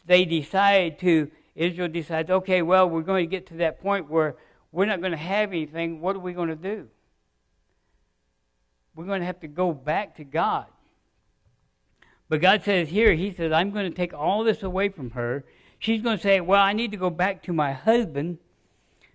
they 0.05 0.23
decide 0.23 1.00
to, 1.00 1.29
Israel 1.53 1.89
decides, 1.89 2.29
okay, 2.29 2.61
well, 2.61 2.89
we're 2.89 3.01
going 3.01 3.25
to 3.25 3.29
get 3.29 3.47
to 3.47 3.55
that 3.55 3.81
point 3.81 4.09
where 4.09 4.38
we're 4.71 4.85
not 4.85 5.01
going 5.01 5.11
to 5.11 5.17
have 5.17 5.50
anything. 5.50 6.00
What 6.00 6.15
are 6.15 6.19
we 6.19 6.31
going 6.31 6.47
to 6.47 6.55
do? 6.55 6.88
We're 8.95 9.05
going 9.05 9.21
to 9.21 9.25
have 9.25 9.39
to 9.41 9.48
go 9.48 9.74
back 9.74 10.15
to 10.17 10.24
God. 10.24 10.65
But 12.29 12.41
God 12.41 12.63
says 12.63 12.89
here, 12.89 13.13
He 13.13 13.31
says, 13.33 13.51
I'm 13.51 13.71
going 13.71 13.89
to 13.89 13.95
take 13.95 14.13
all 14.13 14.43
this 14.43 14.63
away 14.63 14.89
from 14.89 15.12
her. 15.12 15.43
She's 15.79 16.01
going 16.01 16.17
to 16.17 16.24
say, 16.24 16.41
Well, 16.41 16.62
I 16.62 16.74
need 16.74 16.91
to 16.91 16.98
go 16.98 17.10
back 17.10 17.43
to 17.43 17.53
my 17.53 17.74
husband. 17.74 18.38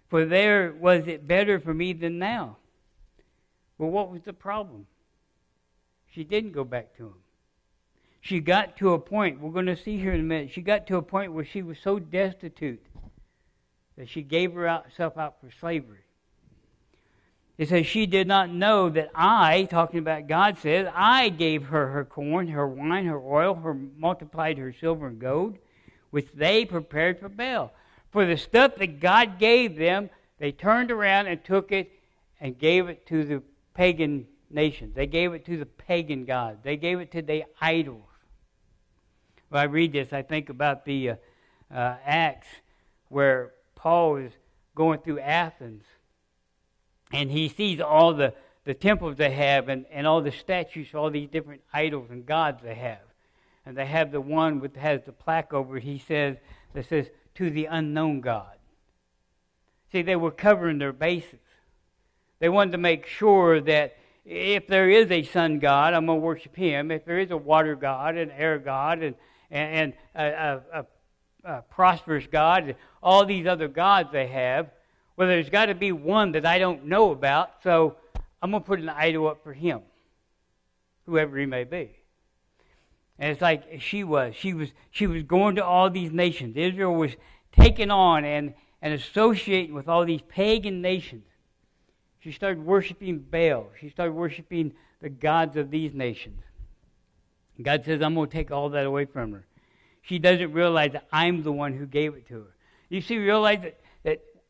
For 0.09 0.25
there 0.25 0.73
was 0.73 1.09
it 1.09 1.27
better 1.27 1.59
for 1.59 1.75
me 1.75 1.93
than 1.93 2.19
now. 2.19 2.59
Well, 3.79 3.91
what 3.91 4.11
was 4.11 4.23
the 4.23 4.33
problem? 4.33 4.87
She 6.11 6.25
didn't 6.25 6.53
go 6.53 6.65
back 6.65 6.97
to 6.97 7.07
him. 7.07 7.15
She 8.21 8.41
got 8.41 8.77
to 8.79 8.93
a 8.93 8.99
point, 8.99 9.41
we're 9.41 9.53
going 9.53 9.67
to 9.67 9.77
see 9.77 9.99
here 9.99 10.13
in 10.13 10.21
a 10.21 10.25
minute, 10.25 10.51
she 10.51 10.61
got 10.61 10.87
to 10.89 10.97
a 10.97 11.03
point 11.03 11.33
where 11.33 11.45
she 11.45 11.63
was 11.63 11.79
so 11.79 11.99
destitute 11.99 12.85
that 13.97 14.09
she 14.09 14.23
gave 14.23 14.55
herself 14.55 15.17
out 15.17 15.41
for 15.41 15.51
slavery. 15.61 16.06
It 17.59 17.71
says 17.71 17.87
she 17.87 18.05
did 18.05 18.27
not 18.29 18.51
know 18.51 18.91
that 18.91 19.11
I, 19.15 19.65
talking 19.65 19.99
about 19.99 20.29
God 20.29 20.59
says, 20.59 20.89
I 20.95 21.31
gave 21.31 21.65
her 21.67 21.89
her 21.89 22.05
corn, 22.05 22.49
her 22.49 22.69
wine, 22.69 23.07
her 23.07 23.19
oil, 23.19 23.55
her 23.55 23.75
multiplied 23.75 24.59
her 24.59 24.75
silver 24.79 25.07
and 25.07 25.19
gold, 25.19 25.57
which 26.11 26.29
they 26.35 26.67
prepared 26.67 27.19
for 27.19 27.31
Baal. 27.31 27.73
For 28.11 28.27
the 28.27 28.37
stuff 28.37 28.77
that 28.77 29.01
God 29.01 29.39
gave 29.39 29.77
them, 29.77 30.11
they 30.39 30.53
turned 30.53 30.91
around 30.91 31.29
and 31.29 31.43
took 31.43 31.73
it 31.73 31.91
and 32.41 32.59
gave 32.59 32.89
it 32.89 33.07
to 33.07 33.25
the 33.25 33.43
pagan 33.73 34.27
nations. 34.51 34.95
They 34.95 35.07
gave 35.07 35.33
it 35.33 35.47
to 35.47 35.57
the 35.57 35.67
pagan 35.67 36.27
gods. 36.27 36.59
They 36.63 36.77
gave 36.77 37.01
it 37.01 37.11
to 37.13 37.23
the 37.23 37.45
idols. 37.61 38.03
When 39.49 39.61
I 39.61 39.65
read 39.65 39.93
this, 39.93 40.13
I 40.13 40.21
think 40.23 40.51
about 40.51 40.85
the 40.85 41.11
uh, 41.11 41.15
uh, 41.75 41.97
Acts 42.05 42.49
where 43.09 43.53
Paul 43.75 44.17
is 44.17 44.33
going 44.75 45.01
through 45.01 45.21
Athens 45.21 45.85
and 47.13 47.31
he 47.31 47.49
sees 47.49 47.81
all 47.81 48.15
the, 48.15 48.35
the 48.65 48.75
temples 48.75 49.17
they 49.17 49.31
have 49.31 49.69
and, 49.69 49.87
and 49.91 50.07
all 50.07 50.21
the 50.21 50.33
statues, 50.33 50.89
all 50.95 51.11
these 51.11 51.29
different 51.29 51.63
idols 51.73 52.09
and 52.11 52.27
gods 52.27 52.63
they 52.63 52.75
have. 52.75 52.99
And 53.65 53.77
they 53.77 53.87
have 53.87 54.13
the 54.13 54.21
one 54.21 54.61
that 54.61 54.77
has 54.77 55.03
the 55.05 55.13
plaque 55.13 55.53
over 55.53 55.77
it, 55.77 55.83
he 55.83 55.99
says, 55.99 56.37
that 56.75 56.89
says, 56.89 57.09
to 57.35 57.51
the 57.51 57.67
unknown 57.67 58.21
God. 58.21 58.57
See, 59.93 60.03
they 60.03 60.17
were 60.17 60.31
covering 60.31 60.79
their 60.79 60.93
bases. 60.93 61.39
They 62.39 62.49
wanted 62.49 62.73
to 62.73 62.79
make 62.79 63.07
sure 63.07 63.61
that 63.63 63.97
if 64.25 64.67
there 64.67 64.91
is 64.91 65.11
a 65.11 65.23
sun 65.23 65.59
god, 65.59 65.95
I'm 65.95 66.07
going 66.07 66.21
to 66.21 66.25
worship 66.25 66.57
him. 66.57 66.91
If 66.91 67.05
there 67.05 67.19
is 67.19 67.31
a 67.31 67.37
water 67.37 67.77
god, 67.77 68.17
an 68.17 68.31
air 68.33 68.59
god, 68.59 69.03
and, 69.03 69.15
and, 69.51 69.95
and 70.17 70.33
a, 70.35 70.61
a, 70.73 70.87
a 71.45 71.63
prosperous 71.63 72.27
god, 72.27 72.75
all 73.03 73.25
these 73.25 73.47
other 73.47 73.69
gods 73.69 74.11
they 74.13 74.27
have, 74.27 74.71
well, 75.17 75.29
there's 75.29 75.51
got 75.51 75.67
to 75.67 75.75
be 75.75 75.93
one 75.93 76.33
that 76.33 76.45
I 76.45 76.59
don't 76.59 76.87
know 76.87 77.11
about, 77.11 77.63
so 77.63 77.97
I'm 78.43 78.51
going 78.51 78.63
to 78.63 78.67
put 78.67 78.81
an 78.81 78.89
idol 78.89 79.29
up 79.29 79.43
for 79.43 79.53
him, 79.53 79.81
whoever 81.07 81.39
he 81.39 81.47
may 81.47 81.65
be. 81.65 81.91
And 83.19 83.33
it's 83.33 83.41
like 83.41 83.81
she 83.81 84.05
was. 84.05 84.35
She 84.37 84.53
was 84.53 84.69
she 84.91 85.07
was 85.07 85.23
going 85.23 85.57
to 85.57 85.65
all 85.65 85.89
these 85.89 86.13
nations. 86.13 86.55
Israel 86.57 86.95
was 86.95 87.13
taking 87.53 87.91
on 87.91 88.25
and, 88.25 88.53
and 88.83 88.93
associating 88.93 89.75
with 89.75 89.89
all 89.89 90.05
these 90.05 90.21
pagan 90.29 90.83
nations. 90.83 91.25
She 92.21 92.33
started 92.33 92.65
worshiping 92.65 93.21
Baal. 93.21 93.69
She 93.81 93.89
started 93.89 94.13
worshiping 94.13 94.75
the 95.01 95.09
gods 95.09 95.57
of 95.57 95.71
these 95.71 95.95
nations. 95.95 96.43
God 97.63 97.85
says, 97.85 98.03
I'm 98.03 98.15
going 98.15 98.29
to 98.29 98.33
take 98.33 98.51
all 98.51 98.69
that 98.71 98.85
away 98.85 99.07
from 99.07 99.33
her. 99.33 99.47
She 100.03 100.19
doesn't 100.19 100.53
realize 100.53 100.93
that 100.93 101.07
I'm 101.11 101.43
the 101.43 101.53
one 101.53 101.73
who 101.73 101.87
gave 101.87 102.15
it 102.15 102.29
to 102.29 102.35
her. 102.35 102.55
You 102.91 103.01
see, 103.01 103.17
realize 103.17 103.63
that 103.63 103.81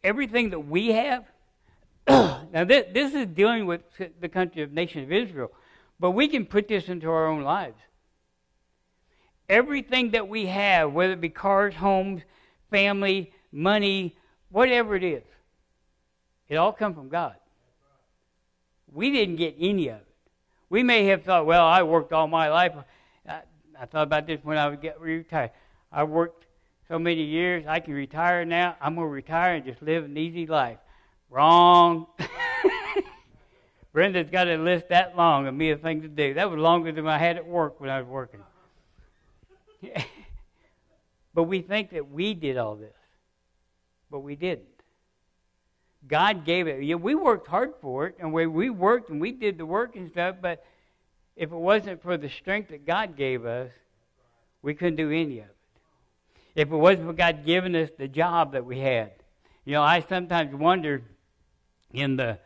everything 0.03 0.51
that 0.51 0.61
we 0.61 0.93
have, 0.93 1.25
now 2.09 2.65
this, 2.65 2.87
this 2.93 3.15
is 3.15 3.27
dealing 3.27 3.67
with 3.67 3.83
the 4.21 4.29
country 4.29 4.63
of 4.63 4.73
nation 4.73 5.03
of 5.03 5.13
Israel, 5.13 5.51
but 5.99 6.13
we 6.13 6.29
can 6.29 6.47
put 6.47 6.69
this 6.69 6.89
into 6.89 7.11
our 7.11 7.27
own 7.27 7.43
lives. 7.43 7.79
Everything 9.49 10.11
that 10.11 10.29
we 10.29 10.47
have, 10.47 10.93
whether 10.93 11.13
it 11.13 11.21
be 11.21 11.29
cars, 11.29 11.75
homes, 11.75 12.23
family, 12.71 13.33
money, 13.53 14.17
whatever 14.51 14.97
it 14.97 15.05
is, 15.05 15.23
it 16.49 16.57
all 16.57 16.73
comes 16.73 16.97
from 16.97 17.09
God. 17.09 17.37
We 18.93 19.11
didn't 19.11 19.37
get 19.37 19.57
any 19.59 19.89
of 19.89 19.97
it. 19.97 20.07
We 20.69 20.83
may 20.83 21.07
have 21.07 21.23
thought, 21.23 21.47
well, 21.47 21.65
I 21.65 21.83
worked 21.83 22.13
all 22.13 22.27
my 22.27 22.49
life. 22.49 22.73
I, 23.29 23.41
I 23.81 23.87
thought 23.87 24.05
about 24.05 24.27
this 24.27 24.41
when 24.43 24.59
I 24.59 24.69
would 24.69 24.81
get 24.81 25.01
retired. 25.01 25.51
I 25.93 26.05
worked 26.05 26.46
so 26.89 26.99
many 26.99 27.23
years, 27.23 27.65
I 27.67 27.81
can 27.81 27.95
retire 27.95 28.45
now. 28.45 28.77
I'm 28.81 28.95
going 28.95 29.07
to 29.07 29.11
retire 29.11 29.57
and 29.57 29.65
just 29.65 29.83
live 29.83 30.05
an 30.05 30.17
easy 30.17 30.47
life. 30.47 30.79
Wrong. 31.31 32.07
Brenda's 33.93 34.31
got 34.31 34.47
a 34.47 34.57
list 34.57 34.91
that 34.91 35.17
long 35.17 35.47
of 35.47 35.55
me 35.55 35.71
of 35.71 35.81
things 35.81 36.03
to 36.03 36.09
do. 36.09 36.35
That 36.35 36.51
was 36.51 36.59
longer 36.59 36.93
than 36.93 37.09
I 37.09 37.19
had 37.19 37.37
at 37.37 37.47
work 37.47 37.81
when 37.81 37.91
I 37.91 38.01
was 38.01 38.09
working. 38.09 38.41
but 41.35 41.45
we 41.45 41.63
think 41.63 41.91
that 41.91 42.11
we 42.11 42.35
did 42.35 42.57
all 42.57 42.77
this, 42.77 42.95
but 44.11 44.21
we 44.21 44.37
didn't. 44.37 44.69
God 46.07 46.45
gave 46.45 46.69
it. 46.69 46.85
Yeah, 46.85 46.97
we 46.97 47.15
worked 47.17 47.49
hard 47.49 47.73
for 47.81 48.07
it, 48.07 48.17
and 48.21 48.33
we, 48.33 48.47
we 48.47 48.71
worked 48.71 49.11
and 49.11 49.21
we 49.21 49.33
did 49.33 49.59
the 49.59 49.67
work 49.67 49.97
and 49.97 50.11
stuff, 50.11 50.37
but 50.41 50.65
if 51.35 51.51
it 51.51 51.57
wasn't 51.57 52.03
for 52.03 52.17
the 52.17 52.29
strength 52.29 52.69
that 52.69 52.87
God 52.87 53.17
gave 53.17 53.45
us, 53.45 53.71
we 54.63 54.75
couldn't 54.75 54.97
do 54.97 55.11
any 55.11 55.41
of 55.41 55.47
it. 55.47 55.56
If 56.57 56.73
it 56.73 56.77
wasn't 56.77 57.07
for 57.07 57.13
God 57.13 57.45
giving 57.45 57.77
us 57.77 57.91
the 57.99 58.09
job 58.09 58.53
that 58.53 58.65
we 58.65 58.81
had. 58.81 59.13
You 59.67 59.75
know, 59.75 59.83
I 59.83 60.01
sometimes 60.01 60.55
wonder 60.55 61.03
in 61.93 62.17
the 62.17 62.39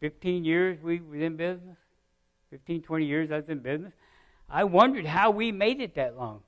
15 0.00 0.44
years 0.44 0.82
we 0.82 1.00
was 1.00 1.20
in 1.20 1.36
business, 1.36 1.76
15, 2.50 2.82
20 2.82 3.06
years 3.06 3.30
I 3.30 3.36
was 3.36 3.48
in 3.48 3.60
business, 3.60 3.92
I 4.50 4.64
wondered 4.64 5.06
how 5.06 5.30
we 5.30 5.52
made 5.52 5.80
it 5.80 5.94
that 5.94 6.18
long. 6.18 6.40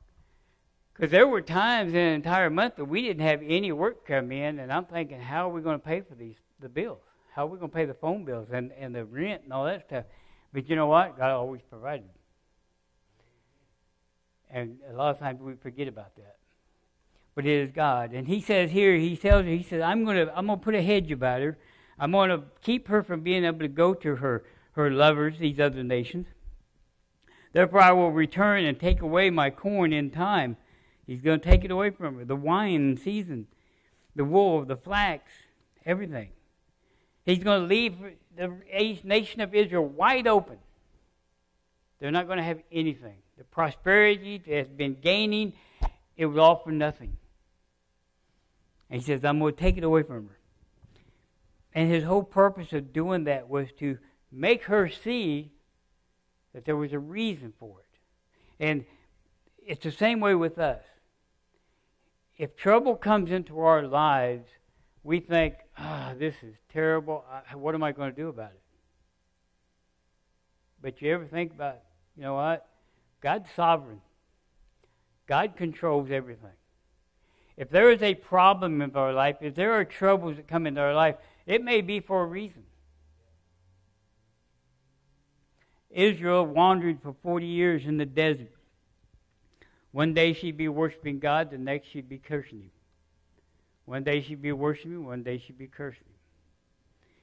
Because 0.92 1.12
there 1.12 1.28
were 1.28 1.42
times 1.42 1.92
in 1.92 1.98
an 1.98 2.14
entire 2.14 2.50
month 2.50 2.76
that 2.76 2.86
we 2.86 3.02
didn't 3.02 3.22
have 3.22 3.40
any 3.44 3.70
work 3.70 4.06
come 4.06 4.32
in, 4.32 4.58
and 4.58 4.72
I'm 4.72 4.84
thinking, 4.84 5.20
how 5.20 5.48
are 5.48 5.52
we 5.52 5.60
going 5.60 5.78
to 5.78 5.84
pay 5.84 6.00
for 6.00 6.16
these 6.16 6.36
the 6.60 6.68
bills? 6.68 6.98
How 7.34 7.44
are 7.44 7.48
we 7.48 7.58
going 7.58 7.70
to 7.70 7.76
pay 7.76 7.84
the 7.84 7.94
phone 7.94 8.24
bills 8.24 8.48
and, 8.52 8.72
and 8.78 8.94
the 8.94 9.04
rent 9.04 9.42
and 9.44 9.52
all 9.52 9.64
that 9.64 9.86
stuff? 9.86 10.04
But 10.52 10.68
you 10.68 10.76
know 10.76 10.86
what? 10.86 11.16
God 11.18 11.30
always 11.30 11.62
provided. 11.68 12.08
And 14.50 14.78
a 14.88 14.94
lot 14.94 15.10
of 15.10 15.18
times 15.18 15.40
we 15.40 15.54
forget 15.54 15.88
about 15.88 16.14
that. 16.16 16.33
But 17.34 17.46
it 17.46 17.68
is 17.68 17.70
God. 17.72 18.12
And 18.12 18.28
he 18.28 18.40
says 18.40 18.70
here, 18.70 18.96
he 18.96 19.16
tells 19.16 19.44
her, 19.44 19.50
he 19.50 19.62
says, 19.62 19.82
I'm 19.82 20.04
gonna 20.04 20.30
I'm 20.34 20.46
gonna 20.46 20.56
put 20.56 20.74
a 20.74 20.82
hedge 20.82 21.10
about 21.10 21.42
her. 21.42 21.58
I'm 21.98 22.12
gonna 22.12 22.42
keep 22.62 22.88
her 22.88 23.02
from 23.02 23.20
being 23.20 23.44
able 23.44 23.60
to 23.60 23.68
go 23.68 23.94
to 23.94 24.16
her 24.16 24.44
her 24.72 24.90
lovers, 24.90 25.38
these 25.38 25.60
other 25.60 25.82
nations. 25.82 26.26
Therefore 27.52 27.80
I 27.80 27.92
will 27.92 28.10
return 28.10 28.64
and 28.64 28.78
take 28.78 29.00
away 29.00 29.30
my 29.30 29.50
corn 29.50 29.92
in 29.92 30.10
time 30.10 30.56
He's 31.06 31.20
going 31.20 31.40
to 31.40 31.48
take 31.48 31.64
it 31.64 31.70
away 31.70 31.90
from 31.90 32.18
her 32.18 32.24
the 32.24 32.36
wine 32.36 32.74
in 32.74 32.96
season, 32.96 33.46
the 34.16 34.24
wool, 34.24 34.64
the 34.64 34.76
flax, 34.76 35.30
everything. 35.84 36.30
He's 37.24 37.42
going 37.42 37.62
to 37.62 37.66
leave 37.66 37.96
the 38.36 38.52
nation 39.04 39.40
of 39.40 39.54
Israel 39.54 39.86
wide 39.86 40.26
open. 40.26 40.58
They're 42.00 42.10
not 42.10 42.26
going 42.26 42.38
to 42.38 42.44
have 42.44 42.60
anything. 42.72 43.16
The 43.38 43.44
prosperity 43.44 44.38
that 44.38 44.54
has 44.54 44.68
been 44.68 44.96
gaining, 45.00 45.54
it 46.16 46.26
was 46.26 46.38
all 46.38 46.56
for 46.56 46.70
nothing. 46.70 47.16
And 48.90 49.00
he 49.00 49.06
says, 49.06 49.24
I'm 49.24 49.38
going 49.38 49.54
to 49.54 49.60
take 49.60 49.76
it 49.76 49.84
away 49.84 50.02
from 50.02 50.28
her. 50.28 50.38
And 51.74 51.90
his 51.90 52.04
whole 52.04 52.22
purpose 52.22 52.72
of 52.72 52.92
doing 52.92 53.24
that 53.24 53.48
was 53.48 53.68
to 53.80 53.98
make 54.30 54.64
her 54.64 54.88
see 54.88 55.50
that 56.52 56.64
there 56.64 56.76
was 56.76 56.92
a 56.92 56.98
reason 56.98 57.52
for 57.58 57.80
it. 57.80 58.64
And 58.64 58.84
it's 59.58 59.82
the 59.82 59.90
same 59.90 60.20
way 60.20 60.34
with 60.34 60.58
us 60.58 60.82
if 62.36 62.56
trouble 62.56 62.96
comes 62.96 63.30
into 63.30 63.60
our 63.60 63.86
lives, 63.86 64.48
we 65.02 65.20
think, 65.20 65.54
ah, 65.78 66.10
oh, 66.10 66.18
this 66.18 66.34
is 66.42 66.54
terrible. 66.72 67.24
What 67.54 67.74
am 67.74 67.82
I 67.82 67.92
going 67.92 68.10
to 68.10 68.16
do 68.16 68.28
about 68.28 68.50
it? 68.50 68.60
But 70.82 71.00
you 71.00 71.12
ever 71.12 71.26
think 71.26 71.52
about, 71.52 71.78
you 72.16 72.22
know 72.22 72.34
what? 72.34 72.66
God's 73.20 73.48
sovereign. 73.54 74.00
God 75.26 75.56
controls 75.56 76.10
everything. 76.10 76.50
If 77.56 77.70
there 77.70 77.90
is 77.90 78.02
a 78.02 78.14
problem 78.14 78.82
in 78.82 78.94
our 78.96 79.12
life, 79.12 79.36
if 79.40 79.54
there 79.54 79.72
are 79.72 79.84
troubles 79.84 80.36
that 80.36 80.48
come 80.48 80.66
into 80.66 80.80
our 80.80 80.94
life, 80.94 81.16
it 81.46 81.62
may 81.62 81.80
be 81.80 82.00
for 82.00 82.22
a 82.22 82.26
reason. 82.26 82.64
Israel 85.90 86.44
wandered 86.44 87.00
for 87.00 87.14
40 87.22 87.46
years 87.46 87.86
in 87.86 87.96
the 87.96 88.06
desert. 88.06 88.50
One 89.92 90.12
day 90.12 90.32
she'd 90.32 90.56
be 90.56 90.66
worshiping 90.66 91.20
God, 91.20 91.52
the 91.52 91.58
next 91.58 91.88
she'd 91.88 92.08
be 92.08 92.18
cursing 92.18 92.62
him. 92.62 92.70
One 93.84 94.02
day 94.02 94.20
she'd 94.20 94.42
be 94.42 94.50
worshiping, 94.50 95.06
one 95.06 95.22
day 95.22 95.38
she'd 95.38 95.58
be 95.58 95.68
cursing 95.68 96.00
him. 96.00 96.14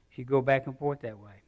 She'd 0.08 0.26
go 0.26 0.40
back 0.40 0.66
and 0.66 0.78
forth 0.78 1.02
that 1.02 1.18
way. 1.18 1.42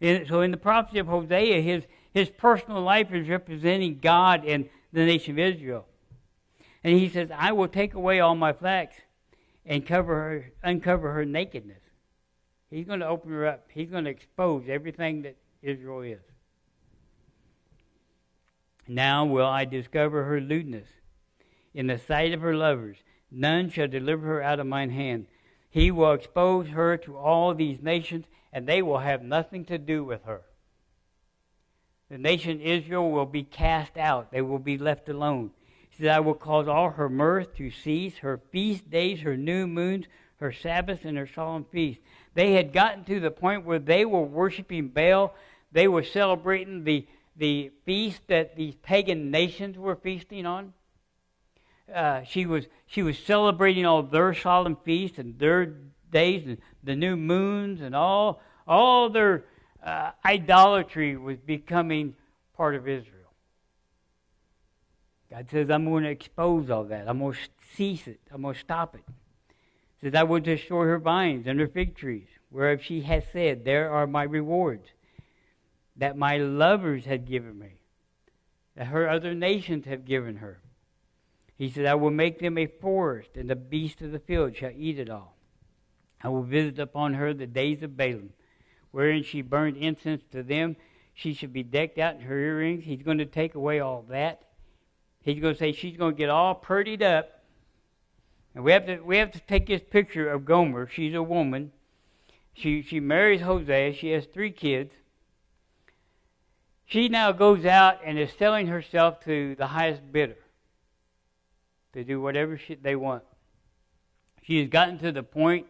And 0.00 0.26
so 0.26 0.40
in 0.40 0.50
the 0.50 0.56
prophecy 0.56 0.98
of 0.98 1.06
Hosea, 1.06 1.60
his, 1.60 1.86
his 2.12 2.30
personal 2.30 2.80
life 2.80 3.12
is 3.12 3.28
representing 3.28 3.98
God 3.98 4.44
and 4.46 4.68
the 4.92 5.04
nation 5.04 5.38
of 5.38 5.38
Israel. 5.38 5.86
And 6.86 7.00
he 7.00 7.08
says, 7.08 7.30
I 7.36 7.50
will 7.50 7.66
take 7.66 7.94
away 7.94 8.20
all 8.20 8.36
my 8.36 8.52
flax 8.52 8.94
and 9.64 9.84
cover 9.84 10.14
her, 10.14 10.52
uncover 10.62 11.14
her 11.14 11.24
nakedness. 11.24 11.82
He's 12.70 12.86
going 12.86 13.00
to 13.00 13.08
open 13.08 13.32
her 13.32 13.44
up. 13.44 13.66
He's 13.72 13.90
going 13.90 14.04
to 14.04 14.10
expose 14.10 14.66
everything 14.68 15.22
that 15.22 15.34
Israel 15.62 16.02
is. 16.02 16.20
Now 18.86 19.24
will 19.24 19.46
I 19.46 19.64
discover 19.64 20.26
her 20.26 20.40
lewdness 20.40 20.86
in 21.74 21.88
the 21.88 21.98
sight 21.98 22.32
of 22.32 22.40
her 22.42 22.54
lovers. 22.54 22.98
None 23.32 23.68
shall 23.68 23.88
deliver 23.88 24.24
her 24.28 24.42
out 24.44 24.60
of 24.60 24.68
mine 24.68 24.90
hand. 24.90 25.26
He 25.68 25.90
will 25.90 26.12
expose 26.12 26.68
her 26.68 26.96
to 26.98 27.16
all 27.16 27.52
these 27.52 27.82
nations, 27.82 28.26
and 28.52 28.64
they 28.64 28.80
will 28.80 29.00
have 29.00 29.24
nothing 29.24 29.64
to 29.64 29.76
do 29.76 30.04
with 30.04 30.22
her. 30.22 30.42
The 32.08 32.18
nation 32.18 32.60
Israel 32.60 33.10
will 33.10 33.26
be 33.26 33.42
cast 33.42 33.96
out, 33.96 34.30
they 34.30 34.40
will 34.40 34.60
be 34.60 34.78
left 34.78 35.08
alone. 35.08 35.50
Says, 35.98 36.08
I 36.08 36.20
will 36.20 36.34
cause 36.34 36.68
all 36.68 36.90
her 36.90 37.08
mirth 37.08 37.56
to 37.56 37.70
cease, 37.70 38.18
her 38.18 38.40
feast 38.50 38.90
days, 38.90 39.20
her 39.20 39.36
new 39.36 39.66
moons, 39.66 40.06
her 40.40 40.52
Sabbaths, 40.52 41.04
and 41.04 41.16
her 41.16 41.26
solemn 41.26 41.64
feasts. 41.64 42.02
They 42.34 42.52
had 42.52 42.72
gotten 42.72 43.04
to 43.04 43.18
the 43.18 43.30
point 43.30 43.64
where 43.64 43.78
they 43.78 44.04
were 44.04 44.22
worshiping 44.22 44.88
Baal. 44.88 45.34
They 45.72 45.88
were 45.88 46.02
celebrating 46.02 46.84
the, 46.84 47.06
the 47.36 47.70
feast 47.84 48.20
that 48.28 48.56
these 48.56 48.74
pagan 48.82 49.30
nations 49.30 49.78
were 49.78 49.96
feasting 49.96 50.44
on. 50.44 50.74
Uh, 51.92 52.24
she 52.24 52.46
was 52.46 52.66
she 52.86 53.02
was 53.02 53.16
celebrating 53.16 53.86
all 53.86 54.02
their 54.02 54.34
solemn 54.34 54.76
feasts 54.84 55.18
and 55.18 55.38
their 55.38 55.72
days 56.10 56.44
and 56.44 56.58
the 56.82 56.96
new 56.96 57.16
moons 57.16 57.80
and 57.80 57.94
all 57.94 58.40
all 58.66 59.08
their 59.08 59.44
uh, 59.84 60.10
idolatry 60.24 61.16
was 61.16 61.38
becoming 61.38 62.16
part 62.56 62.74
of 62.74 62.88
Israel. 62.88 63.15
God 65.30 65.48
says, 65.50 65.70
I'm 65.70 65.84
going 65.84 66.04
to 66.04 66.10
expose 66.10 66.70
all 66.70 66.84
that. 66.84 67.08
I'm 67.08 67.18
going 67.18 67.32
to 67.32 67.38
cease 67.74 68.06
it. 68.06 68.20
I'm 68.30 68.42
going 68.42 68.54
to 68.54 68.60
stop 68.60 68.94
it. 68.94 69.04
He 70.00 70.06
says, 70.06 70.14
I 70.14 70.22
will 70.22 70.40
destroy 70.40 70.84
her 70.84 70.98
vines 70.98 71.46
and 71.46 71.58
her 71.58 71.66
fig 71.66 71.96
trees, 71.96 72.28
whereof 72.50 72.82
she 72.82 73.02
has 73.02 73.24
said, 73.32 73.64
There 73.64 73.90
are 73.90 74.06
my 74.06 74.22
rewards, 74.22 74.88
that 75.96 76.16
my 76.16 76.36
lovers 76.36 77.06
had 77.06 77.26
given 77.26 77.58
me, 77.58 77.80
that 78.76 78.88
her 78.88 79.08
other 79.08 79.34
nations 79.34 79.86
have 79.86 80.04
given 80.04 80.36
her. 80.36 80.60
He 81.56 81.70
said, 81.70 81.86
I 81.86 81.94
will 81.94 82.10
make 82.10 82.38
them 82.38 82.58
a 82.58 82.66
forest, 82.66 83.30
and 83.34 83.48
the 83.48 83.56
beasts 83.56 84.02
of 84.02 84.12
the 84.12 84.18
field 84.18 84.56
shall 84.56 84.72
eat 84.76 84.98
it 84.98 85.08
all. 85.08 85.36
I 86.22 86.28
will 86.28 86.42
visit 86.42 86.78
upon 86.78 87.14
her 87.14 87.32
the 87.32 87.46
days 87.46 87.82
of 87.82 87.92
Baalim, 87.92 88.30
wherein 88.90 89.22
she 89.22 89.40
burned 89.42 89.76
incense 89.76 90.22
to 90.32 90.42
them. 90.42 90.76
She 91.14 91.32
should 91.32 91.52
be 91.52 91.62
decked 91.62 91.98
out 91.98 92.16
in 92.16 92.20
her 92.22 92.38
earrings. 92.38 92.84
He's 92.84 93.02
going 93.02 93.18
to 93.18 93.26
take 93.26 93.54
away 93.54 93.80
all 93.80 94.04
that. 94.10 94.42
He's 95.26 95.40
going 95.40 95.54
to 95.54 95.58
say 95.58 95.72
she's 95.72 95.96
going 95.96 96.14
to 96.14 96.16
get 96.16 96.30
all 96.30 96.54
purdied 96.54 97.02
up. 97.02 97.42
And 98.54 98.62
we 98.62 98.70
have 98.70 98.86
to 98.86 99.00
we 99.00 99.16
have 99.16 99.32
to 99.32 99.40
take 99.40 99.66
this 99.66 99.82
picture 99.82 100.30
of 100.30 100.44
Gomer. 100.44 100.88
She's 100.88 101.14
a 101.14 101.22
woman. 101.22 101.72
She 102.54 102.80
she 102.80 103.00
marries 103.00 103.40
Hosea. 103.40 103.92
She 103.92 104.10
has 104.10 104.24
three 104.26 104.52
kids. 104.52 104.94
She 106.86 107.08
now 107.08 107.32
goes 107.32 107.64
out 107.66 107.98
and 108.04 108.16
is 108.16 108.32
selling 108.38 108.68
herself 108.68 109.18
to 109.24 109.56
the 109.56 109.66
highest 109.66 110.00
bidder 110.12 110.38
to 111.92 112.04
do 112.04 112.20
whatever 112.20 112.56
she, 112.56 112.76
they 112.76 112.94
want. 112.94 113.24
She 114.44 114.60
has 114.60 114.68
gotten 114.68 114.96
to 115.00 115.10
the 115.10 115.24
point 115.24 115.66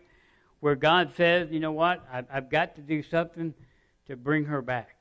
where 0.60 0.76
God 0.76 1.12
says, 1.16 1.48
you 1.50 1.60
know 1.60 1.72
what, 1.72 2.06
I've, 2.12 2.26
I've 2.30 2.50
got 2.50 2.76
to 2.76 2.82
do 2.82 3.02
something 3.02 3.54
to 4.06 4.16
bring 4.16 4.44
her 4.44 4.60
back. 4.60 4.95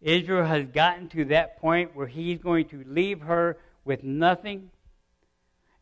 Israel 0.00 0.44
has 0.44 0.66
gotten 0.66 1.08
to 1.10 1.24
that 1.26 1.58
point 1.60 1.96
where 1.96 2.06
he's 2.06 2.38
going 2.38 2.68
to 2.68 2.84
leave 2.86 3.22
her 3.22 3.58
with 3.84 4.04
nothing. 4.04 4.70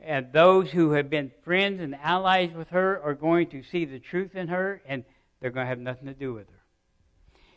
And 0.00 0.32
those 0.32 0.70
who 0.70 0.92
have 0.92 1.10
been 1.10 1.32
friends 1.42 1.80
and 1.80 1.94
allies 1.96 2.52
with 2.52 2.68
her 2.70 3.00
are 3.02 3.14
going 3.14 3.48
to 3.48 3.62
see 3.62 3.84
the 3.84 3.98
truth 3.98 4.34
in 4.34 4.48
her 4.48 4.80
and 4.86 5.04
they're 5.40 5.50
going 5.50 5.66
to 5.66 5.68
have 5.68 5.78
nothing 5.78 6.06
to 6.06 6.14
do 6.14 6.32
with 6.32 6.48
her. 6.48 6.56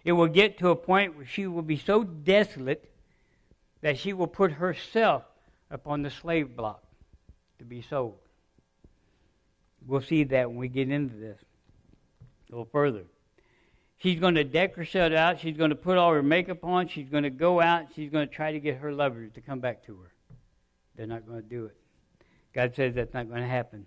It 0.03 0.13
will 0.13 0.27
get 0.27 0.59
to 0.59 0.69
a 0.69 0.75
point 0.75 1.15
where 1.15 1.25
she 1.25 1.47
will 1.47 1.61
be 1.61 1.77
so 1.77 2.03
desolate 2.03 2.89
that 3.81 3.97
she 3.97 4.13
will 4.13 4.27
put 4.27 4.53
herself 4.53 5.23
upon 5.69 6.01
the 6.01 6.09
slave 6.09 6.55
block 6.55 6.83
to 7.59 7.65
be 7.65 7.81
sold. 7.81 8.17
We'll 9.85 10.01
see 10.01 10.25
that 10.25 10.49
when 10.49 10.57
we 10.57 10.67
get 10.67 10.89
into 10.89 11.15
this 11.15 11.39
a 12.49 12.51
little 12.51 12.69
further. 12.71 13.03
She's 13.99 14.19
going 14.19 14.35
to 14.35 14.45
deck 14.45 14.75
herself 14.75 15.13
out. 15.13 15.39
She's 15.39 15.57
going 15.57 15.71
to 15.71 15.75
put 15.75 15.97
all 15.97 16.13
her 16.13 16.23
makeup 16.23 16.63
on. 16.63 16.87
She's 16.87 17.09
going 17.09 17.23
to 17.23 17.29
go 17.29 17.61
out. 17.61 17.87
She's 17.95 18.09
going 18.09 18.27
to 18.27 18.33
try 18.33 18.53
to 18.53 18.59
get 18.59 18.77
her 18.77 18.93
lovers 18.93 19.31
to 19.33 19.41
come 19.41 19.59
back 19.59 19.85
to 19.85 19.97
her. 19.97 20.11
They're 20.95 21.07
not 21.07 21.27
going 21.27 21.41
to 21.41 21.47
do 21.47 21.65
it. 21.65 21.75
God 22.53 22.75
says 22.75 22.95
that's 22.95 23.13
not 23.13 23.27
going 23.29 23.41
to 23.41 23.47
happen. 23.47 23.85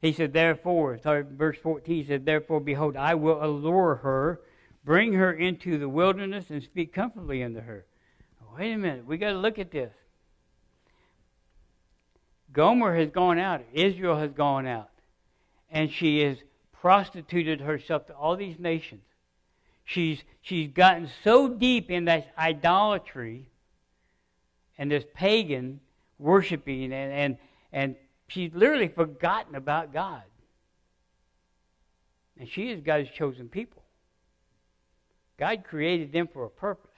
He 0.00 0.12
said, 0.12 0.32
therefore, 0.32 0.98
sorry, 0.98 1.24
verse 1.28 1.58
14, 1.60 1.94
he 1.94 2.04
said, 2.04 2.24
therefore, 2.24 2.60
behold, 2.60 2.96
I 2.96 3.14
will 3.14 3.44
allure 3.44 3.96
her, 3.96 4.40
bring 4.84 5.14
her 5.14 5.32
into 5.32 5.78
the 5.78 5.88
wilderness, 5.88 6.50
and 6.50 6.62
speak 6.62 6.92
comfortably 6.92 7.42
unto 7.42 7.60
her. 7.60 7.84
Wait 8.56 8.72
a 8.72 8.78
minute. 8.78 9.06
we 9.06 9.18
got 9.18 9.32
to 9.32 9.38
look 9.38 9.58
at 9.58 9.70
this. 9.70 9.92
Gomer 12.52 12.96
has 12.96 13.10
gone 13.10 13.38
out. 13.38 13.62
Israel 13.72 14.16
has 14.16 14.32
gone 14.32 14.66
out. 14.66 14.90
And 15.70 15.92
she 15.92 16.20
has 16.22 16.38
prostituted 16.72 17.60
herself 17.60 18.06
to 18.06 18.14
all 18.14 18.36
these 18.36 18.58
nations. 18.58 19.02
She's, 19.88 20.22
she's 20.42 20.68
gotten 20.68 21.08
so 21.24 21.48
deep 21.48 21.90
in 21.90 22.04
that 22.04 22.34
idolatry 22.36 23.48
and 24.76 24.90
this 24.90 25.04
pagan 25.14 25.80
worshiping, 26.18 26.92
and, 26.92 27.10
and, 27.10 27.36
and 27.72 27.96
she's 28.28 28.52
literally 28.52 28.88
forgotten 28.88 29.54
about 29.54 29.94
God. 29.94 30.20
And 32.38 32.46
she 32.46 32.70
is 32.70 32.82
God's 32.82 33.08
chosen 33.08 33.48
people. 33.48 33.82
God 35.38 35.64
created 35.64 36.12
them 36.12 36.28
for 36.30 36.44
a 36.44 36.50
purpose. 36.50 36.90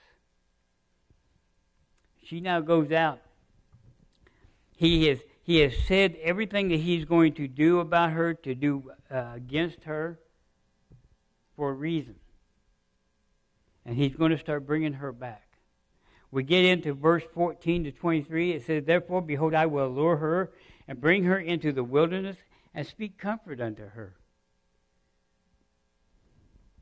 She 2.25 2.41
now 2.41 2.59
goes 2.59 2.91
out. 2.91 3.21
He 4.75 5.07
has, 5.07 5.19
he 5.43 5.59
has 5.59 5.71
said 5.87 6.17
everything 6.21 6.67
that 6.67 6.81
he's 6.81 7.05
going 7.05 7.35
to 7.35 7.47
do 7.47 7.79
about 7.79 8.11
her, 8.11 8.33
to 8.33 8.53
do 8.53 8.91
uh, 9.09 9.31
against 9.33 9.85
her, 9.85 10.19
for 11.55 11.69
a 11.69 11.73
reason 11.73 12.15
and 13.85 13.95
he's 13.95 14.15
going 14.15 14.31
to 14.31 14.37
start 14.37 14.65
bringing 14.65 14.93
her 14.93 15.11
back. 15.11 15.47
We 16.31 16.43
get 16.43 16.63
into 16.63 16.93
verse 16.93 17.23
14 17.33 17.85
to 17.85 17.91
23. 17.91 18.51
It 18.51 18.65
says, 18.65 18.85
Therefore, 18.85 19.21
behold, 19.21 19.53
I 19.53 19.65
will 19.65 19.87
allure 19.87 20.17
her 20.17 20.51
and 20.87 21.01
bring 21.01 21.25
her 21.25 21.37
into 21.37 21.71
the 21.71 21.83
wilderness 21.83 22.37
and 22.73 22.87
speak 22.87 23.17
comfort 23.17 23.59
unto 23.59 23.85
her. 23.89 24.15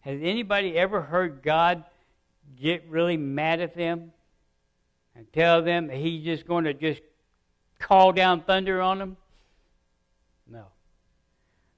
Has 0.02 0.20
anybody 0.22 0.78
ever 0.78 1.02
heard 1.02 1.42
God 1.42 1.84
get 2.62 2.88
really 2.90 3.18
mad 3.18 3.60
at 3.60 3.76
them 3.76 4.12
and 5.16 5.32
tell 5.34 5.62
them 5.64 5.90
he's 5.90 6.24
just 6.24 6.48
going 6.48 6.66
to 6.66 6.74
just 6.74 7.02
call 7.80 8.12
down 8.12 8.42
thunder 8.42 8.82
on 8.82 9.00
them? 9.00 9.18
No. 10.48 10.66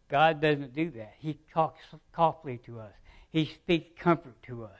God 0.10 0.42
doesn't 0.42 0.76
do 0.76 0.92
that. 0.92 1.14
He 1.20 1.40
talks 1.54 1.80
softly 2.14 2.60
to 2.66 2.82
us. 2.82 2.94
He 3.32 3.46
speaks 3.46 3.90
comfort 3.98 4.36
to 4.44 4.66
us 4.66 4.80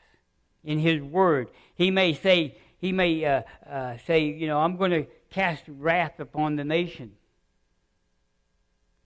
in 0.64 0.80
His 0.80 1.02
Word. 1.02 1.50
He 1.76 1.92
may 1.92 2.14
say, 2.14 2.58
He 2.78 2.92
may 2.92 3.24
uh, 3.26 3.42
uh, 3.70 3.98
say, 4.06 4.26
you 4.26 4.48
know, 4.48 4.60
I'm 4.60 4.78
going 4.78 4.92
to 4.92 5.08
cast 5.30 5.64
wrath 5.68 6.20
upon 6.20 6.56
the 6.56 6.64
nation. 6.64 7.14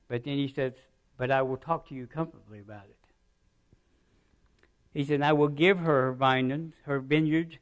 But 0.07 0.23
then 0.23 0.37
He 0.37 0.47
says, 0.47 0.73
but 1.17 1.31
I 1.31 1.41
will 1.41 1.57
talk 1.57 1.87
to 1.89 1.95
you 1.95 2.07
comfortably 2.07 2.59
about 2.59 2.85
it. 2.85 2.97
He 4.93 5.03
said, 5.03 5.21
I 5.21 5.33
will 5.33 5.49
give 5.49 5.79
her 5.79 6.05
her 6.05 6.13
vineyards, 6.13 6.73
her 6.83 6.99
vineyards, 6.99 7.57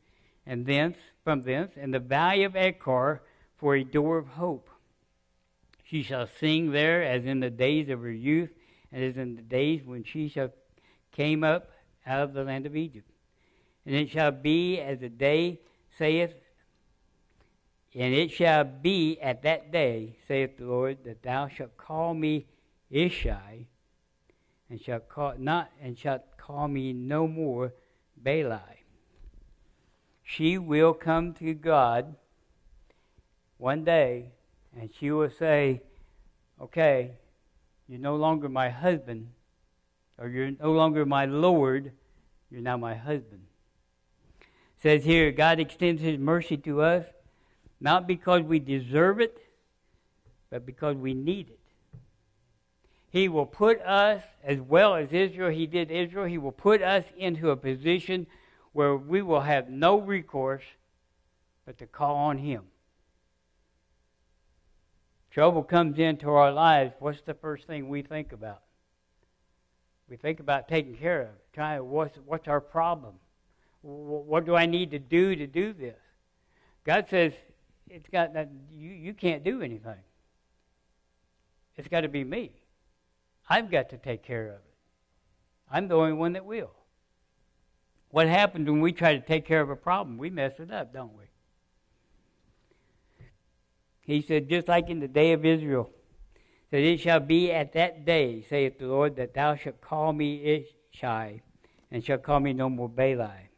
and 0.46 0.66
thence, 0.66 0.98
from 1.24 1.42
thence, 1.42 1.74
and 1.76 1.94
the 1.94 2.00
valley 2.00 2.44
of 2.44 2.56
Achor 2.56 3.22
for 3.58 3.76
a 3.76 3.84
door 3.84 4.18
of 4.18 4.28
hope. 4.28 4.70
She 5.84 6.04
shall 6.04 6.28
sing 6.28 6.72
there 6.72 7.04
as 7.04 7.26
in 7.26 7.40
the 7.40 7.50
days 7.50 7.90
of 7.90 8.02
her 8.02 8.12
youth, 8.12 8.52
and 8.92 9.04
as 9.04 9.18
in 9.18 9.36
the 9.36 9.42
days 9.42 9.84
when 9.86 10.04
she 10.04 10.28
shall 10.30 10.50
came 11.12 11.44
up 11.44 11.72
out 12.06 12.22
of 12.22 12.34
the 12.34 12.44
land 12.44 12.66
of 12.66 12.76
Egypt. 12.76 13.10
And 13.86 13.96
it 13.96 14.10
shall 14.10 14.32
be 14.32 14.80
as 14.80 15.00
the 15.00 15.10
day 15.10 15.60
saith, 15.98 16.34
and 17.96 18.13
it 18.13 18.32
shall 18.32 18.63
be 18.63 19.19
at 19.22 19.43
that 19.43 19.72
day, 19.72 20.15
saith 20.28 20.58
the 20.58 20.65
Lord, 20.65 21.00
that 21.06 21.22
thou 21.22 21.48
shalt 21.48 21.78
call 21.78 22.13
me 22.13 22.48
Ishai, 22.91 23.65
and 24.69 24.82
shalt 24.82 25.10
call 25.10 25.36
not 25.38 25.72
and 25.82 25.98
shalt 25.98 26.22
call 26.38 26.67
me 26.67 26.93
no 26.93 27.28
more 27.28 27.74
Baali. 28.24 28.60
She 30.24 30.58
will 30.58 30.93
come 30.93 31.34
to 31.36 31.54
God 31.54 32.15
one 33.58 33.84
day, 33.84 34.32
and 34.80 34.89
she 34.98 35.12
will 35.12 35.30
say, 35.30 35.82
Okay, 36.62 37.12
you're 37.88 38.00
no 38.00 38.15
longer 38.15 38.48
my 38.48 38.69
husband, 38.69 39.28
or 40.17 40.30
you're 40.30 40.52
no 40.52 40.72
longer 40.72 41.06
my 41.06 41.26
Lord, 41.26 41.91
you're 42.50 42.62
now 42.62 42.78
my 42.78 42.96
husband 42.96 43.41
says 44.84 45.06
here, 45.06 45.32
God 45.32 45.62
extends 45.62 46.02
his 46.02 46.19
mercy 46.19 46.58
to 46.58 46.82
us 46.82 47.06
not 47.80 48.06
because 48.06 48.41
we 48.43 48.60
deserve 48.60 49.22
it, 49.22 49.38
but 50.50 50.65
because 50.65 50.98
we 50.98 51.13
need 51.13 51.50
it. 51.50 51.60
He 53.10 53.30
will 53.30 53.46
put 53.46 53.82
us, 53.82 54.22
as 54.43 54.60
well 54.60 54.96
as 54.96 55.13
Israel, 55.13 55.50
he 55.50 55.67
did 55.67 55.89
Israel, 55.89 56.26
he 56.26 56.38
will 56.38 56.52
put 56.52 56.82
us 56.82 57.06
into 57.17 57.50
a 57.50 57.56
position 57.56 58.28
where 58.74 58.96
we 58.96 59.22
will 59.22 59.41
have 59.41 59.69
no 59.69 60.00
recourse 60.00 60.63
but 61.65 61.78
to 61.78 61.86
call 61.86 62.15
on 62.15 62.38
him. 62.38 62.63
trouble 65.32 65.63
comes 65.63 65.98
into 65.98 66.30
our 66.30 66.52
lives, 66.52 66.93
what's 67.00 67.22
the 67.22 67.34
first 67.34 67.67
thing 67.67 67.88
we 67.88 68.02
think 68.02 68.34
about? 68.34 68.62
We 70.10 70.17
think 70.17 70.41
about 70.41 70.67
taking 70.67 70.96
care 70.96 71.22
of 71.22 71.28
it. 71.30 71.46
Trying, 71.54 71.89
what's, 71.89 72.17
what's 72.26 72.48
our 72.48 72.62
problem? 72.62 73.13
What 73.84 74.46
do 74.46 74.56
I 74.56 74.65
need 74.65 74.91
to 74.91 75.00
do 75.00 75.36
to 75.36 75.46
do 75.46 75.74
this? 75.74 75.98
God 76.86 77.08
says, 77.10 77.34
it's 77.89 78.08
got 78.10 78.34
that, 78.34 78.50
you, 78.72 78.89
you 78.89 79.13
can't 79.13 79.43
do 79.43 79.62
anything. 79.62 80.00
It's 81.76 81.88
got 81.88 82.02
to 82.02 82.08
be 82.08 82.24
me. 82.24 82.54
I've 83.50 83.69
got 83.69 83.89
to 83.89 83.98
take 83.98 84.24
care 84.24 84.48
of 84.48 84.56
it. 84.56 84.76
I'm 85.69 85.89
the 85.89 85.96
only 85.96 86.13
one 86.13 86.34
that 86.34 86.46
will. 86.46 86.72
What 88.10 88.28
happens 88.28 88.69
when 88.69 88.80
we 88.80 88.93
try 88.93 89.15
to 89.15 89.22
take 89.22 89.46
care 89.46 89.60
of 89.60 89.69
a 89.69 89.76
problem? 89.76 90.17
We 90.17 90.30
mess 90.30 90.54
it 90.60 90.72
up, 90.72 90.93
don't 90.93 91.13
we? 91.17 91.26
He 94.02 94.22
said, 94.22 94.50
just 94.50 94.67
like 94.67 94.89
in 94.89 95.00
the 95.00 95.08
day 95.08 95.34
of 95.34 95.46
Israel, 95.46 95.89
that 96.72 96.82
it 96.82 97.00
shall 97.00 97.19
be 97.19 97.52
at 97.52 97.74
that 97.74 98.06
day, 98.06 98.46
saith 98.50 98.80
the 98.80 98.88
Lord, 98.88 99.15
that 99.17 99.34
thou 99.34 99.56
shalt 99.56 99.82
call 99.82 100.13
me 100.13 100.65
Ishai, 100.96 101.41
and 101.91 102.04
shalt 102.04 102.24
call 102.24 102.39
me 102.39 102.54
no 102.54 102.69
more 102.69 102.89
Baali. 102.89 103.50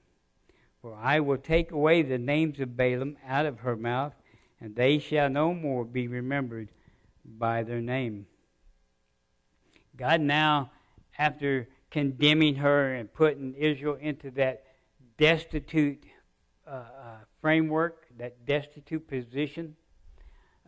For 0.86 0.96
I 1.02 1.20
will 1.20 1.40
take 1.40 1.72
away 1.72 2.04
the 2.04 2.20
names 2.20 2.60
of 2.60 2.70
Baalim 2.78 3.16
out 3.28 3.48
of 3.48 3.62
her 3.62 3.76
mouth, 3.76 4.14
and 4.62 4.76
they 4.76 5.00
shall 5.00 5.32
no 5.32 5.52
more 5.52 5.84
be 5.84 6.08
remembered 6.08 6.70
by 7.26 7.64
their 7.64 7.82
name. 7.82 8.28
God 9.98 10.22
now, 10.22 10.70
after 11.18 11.68
condemning 11.90 12.58
her 12.58 12.94
and 12.94 13.12
putting 13.12 13.56
Israel 13.56 13.98
into 14.00 14.30
that 14.32 14.64
destitute 15.18 16.04
uh, 16.68 16.70
uh, 16.70 16.84
framework, 17.42 18.06
that 18.20 18.46
destitute 18.46 19.08
position. 19.08 19.76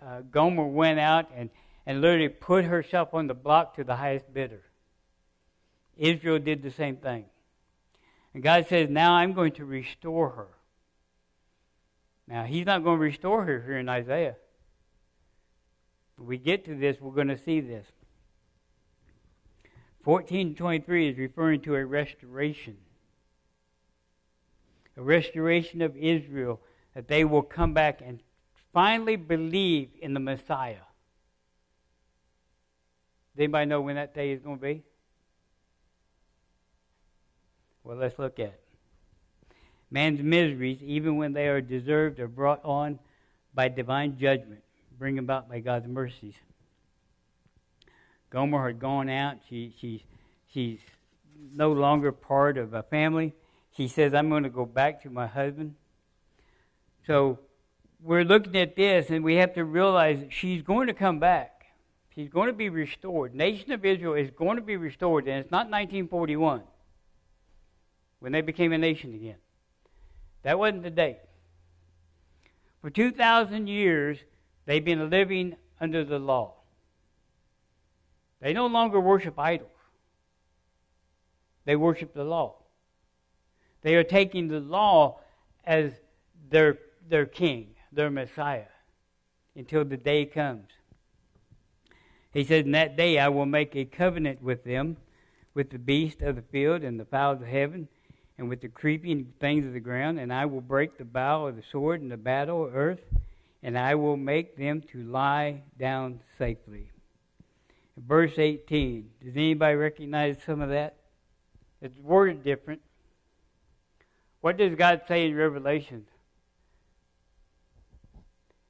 Uh, 0.04 0.22
Gomer 0.22 0.66
went 0.66 1.00
out 1.00 1.30
and, 1.36 1.52
and 1.86 2.02
literally 2.02 2.30
put 2.30 2.66
herself 2.66 3.14
on 3.14 3.28
the 3.28 3.36
block 3.36 3.76
to 3.76 3.84
the 3.84 3.98
highest 3.98 4.34
bidder. 4.34 4.64
Israel 5.96 6.40
did 6.40 6.64
the 6.64 6.72
same 6.72 6.96
thing. 6.96 7.26
And 8.34 8.44
God 8.44 8.68
says, 8.68 8.90
Now 8.90 9.14
I'm 9.14 9.34
going 9.34 9.54
to 9.54 9.66
restore 9.66 10.30
her. 10.30 10.48
Now, 12.28 12.44
He's 12.44 12.66
not 12.66 12.84
going 12.84 12.98
to 12.98 13.04
restore 13.04 13.46
her 13.46 13.62
here 13.62 13.78
in 13.78 13.88
Isaiah. 13.88 14.36
When 16.18 16.28
we 16.28 16.38
get 16.38 16.66
to 16.66 16.76
this, 16.76 16.98
we're 17.00 17.14
going 17.14 17.30
to 17.30 17.38
see 17.38 17.62
this. 17.62 17.86
1423 20.04 21.10
is 21.10 21.18
referring 21.18 21.62
to 21.62 21.76
a 21.76 21.86
restoration. 21.86 22.78
A 24.96 25.02
restoration 25.02 25.82
of 25.82 25.96
Israel, 25.96 26.60
that 26.96 27.08
they 27.08 27.24
will 27.24 27.44
come 27.44 27.74
back 27.74 28.02
and 28.04 28.20
finally 28.74 29.16
believe 29.16 29.90
in 30.02 30.14
the 30.14 30.20
Messiah. 30.20 30.86
Does 33.36 33.44
anybody 33.44 33.68
know 33.68 33.82
when 33.82 33.96
that 33.96 34.16
day 34.16 34.32
is 34.32 34.42
going 34.42 34.58
to 34.58 34.62
be? 34.62 34.84
Well, 37.88 37.96
let's 37.96 38.20
look 38.20 38.38
at 38.38 38.48
it. 38.48 38.62
Man's 39.90 40.22
miseries, 40.22 40.80
even 40.84 41.16
when 41.16 41.32
they 41.32 41.48
are 41.48 41.62
deserved, 41.62 42.20
are 42.20 42.28
brought 42.28 42.60
on 42.66 43.00
by 43.54 43.70
divine 43.70 44.18
judgment, 44.18 44.62
bring 45.00 45.18
about 45.18 45.48
by 45.48 45.62
God's 45.62 45.88
mercies. 45.88 46.34
Gomer 48.30 48.68
had 48.68 48.80
gone 48.80 49.10
out. 49.10 49.38
She, 49.48 49.74
she's, 49.80 50.02
she's 50.54 50.80
no 51.56 51.72
longer 51.72 52.12
part 52.12 52.58
of 52.58 52.74
a 52.74 52.84
family. 52.84 53.34
She 53.78 53.88
says, 53.88 54.14
I'm 54.14 54.28
going 54.28 54.44
to 54.44 54.50
go 54.50 54.66
back 54.66 55.04
to 55.04 55.10
my 55.10 55.26
husband. 55.26 55.76
So 57.06 57.40
we're 58.04 58.26
looking 58.26 58.58
at 58.58 58.76
this, 58.76 59.10
and 59.10 59.24
we 59.24 59.36
have 59.36 59.54
to 59.54 59.64
realize 59.64 60.26
she's 60.28 60.62
going 60.62 60.88
to 60.88 60.94
come 60.94 61.20
back. 61.20 61.68
She's 62.14 62.28
going 62.28 62.48
to 62.48 62.54
be 62.54 62.68
restored. 62.68 63.34
Nation 63.34 63.72
of 63.72 63.86
Israel 63.86 64.14
is 64.16 64.30
going 64.32 64.58
to 64.58 64.62
be 64.62 64.76
restored, 64.76 65.30
and 65.30 65.40
it's 65.40 65.52
not 65.52 65.70
1941 65.70 66.64
when 68.20 68.32
they 68.32 68.42
became 68.42 68.72
a 68.72 68.78
nation 68.78 69.14
again. 69.14 69.38
That 70.44 70.60
wasn't 70.60 70.84
the 70.84 70.90
date. 70.90 71.20
For 72.82 72.90
2,000 72.90 73.68
years, 73.68 74.18
they've 74.66 74.84
been 74.84 75.10
living 75.10 75.56
under 75.80 76.04
the 76.04 76.20
law. 76.20 76.54
They 78.40 78.54
no 78.54 78.68
longer 78.68 79.00
worship 79.00 79.38
idols, 79.38 79.70
they 81.66 81.76
worship 81.76 82.14
the 82.14 82.24
law. 82.24 82.56
They 83.82 83.96
are 83.96 84.04
taking 84.04 84.48
the 84.48 84.60
law 84.60 85.20
as 85.64 85.92
their, 86.50 86.80
their 87.08 87.26
king, 87.26 87.76
their 87.92 88.10
Messiah, 88.10 88.66
until 89.56 89.86
the 89.86 89.98
day 89.98 90.26
comes. 90.26 90.70
He 92.34 92.44
says, 92.44 92.66
In 92.66 92.72
that 92.72 92.96
day 92.96 93.20
I 93.20 93.30
will 93.30 93.46
make 93.46 93.76
a 93.76 93.86
covenant 93.86 94.42
with 94.42 94.64
them, 94.64 94.98
with 95.54 95.70
the 95.70 95.80
beast 95.80 96.22
of 96.22 96.36
the 96.36 96.42
field 96.42 96.84
and 96.84 97.00
the 97.00 97.06
fowls 97.06 97.42
of 97.42 97.48
heaven, 97.48 97.88
and 98.38 98.50
with 98.50 98.62
the 98.62 98.68
creeping 98.68 99.34
things 99.40 99.66
of 99.66 99.74
the 99.74 99.80
ground, 99.80 100.20
and 100.20 100.32
I 100.32 100.46
will 100.46 100.62
break 100.62 100.98
the 100.98 101.06
bow 101.06 101.48
of 101.48 101.56
the 101.56 101.64
sword 101.72 102.02
and 102.02 102.12
the 102.12 102.18
battle 102.18 102.66
of 102.66 102.76
earth, 102.76 103.02
and 103.64 103.78
I 103.78 103.96
will 103.96 104.18
make 104.18 104.58
them 104.58 104.82
to 104.92 105.04
lie 105.04 105.62
down 105.78 106.22
safely 106.38 106.92
verse 107.98 108.38
18. 108.38 109.10
Does 109.24 109.36
anybody 109.36 109.76
recognize 109.76 110.38
some 110.46 110.62
of 110.62 110.70
that? 110.70 110.96
It's 111.82 111.98
worded 112.00 112.44
different. 112.44 112.82
What 114.42 114.58
does 114.58 114.76
God 114.76 115.02
say 115.08 115.26
in 115.26 115.36
Revelation? 115.36 116.06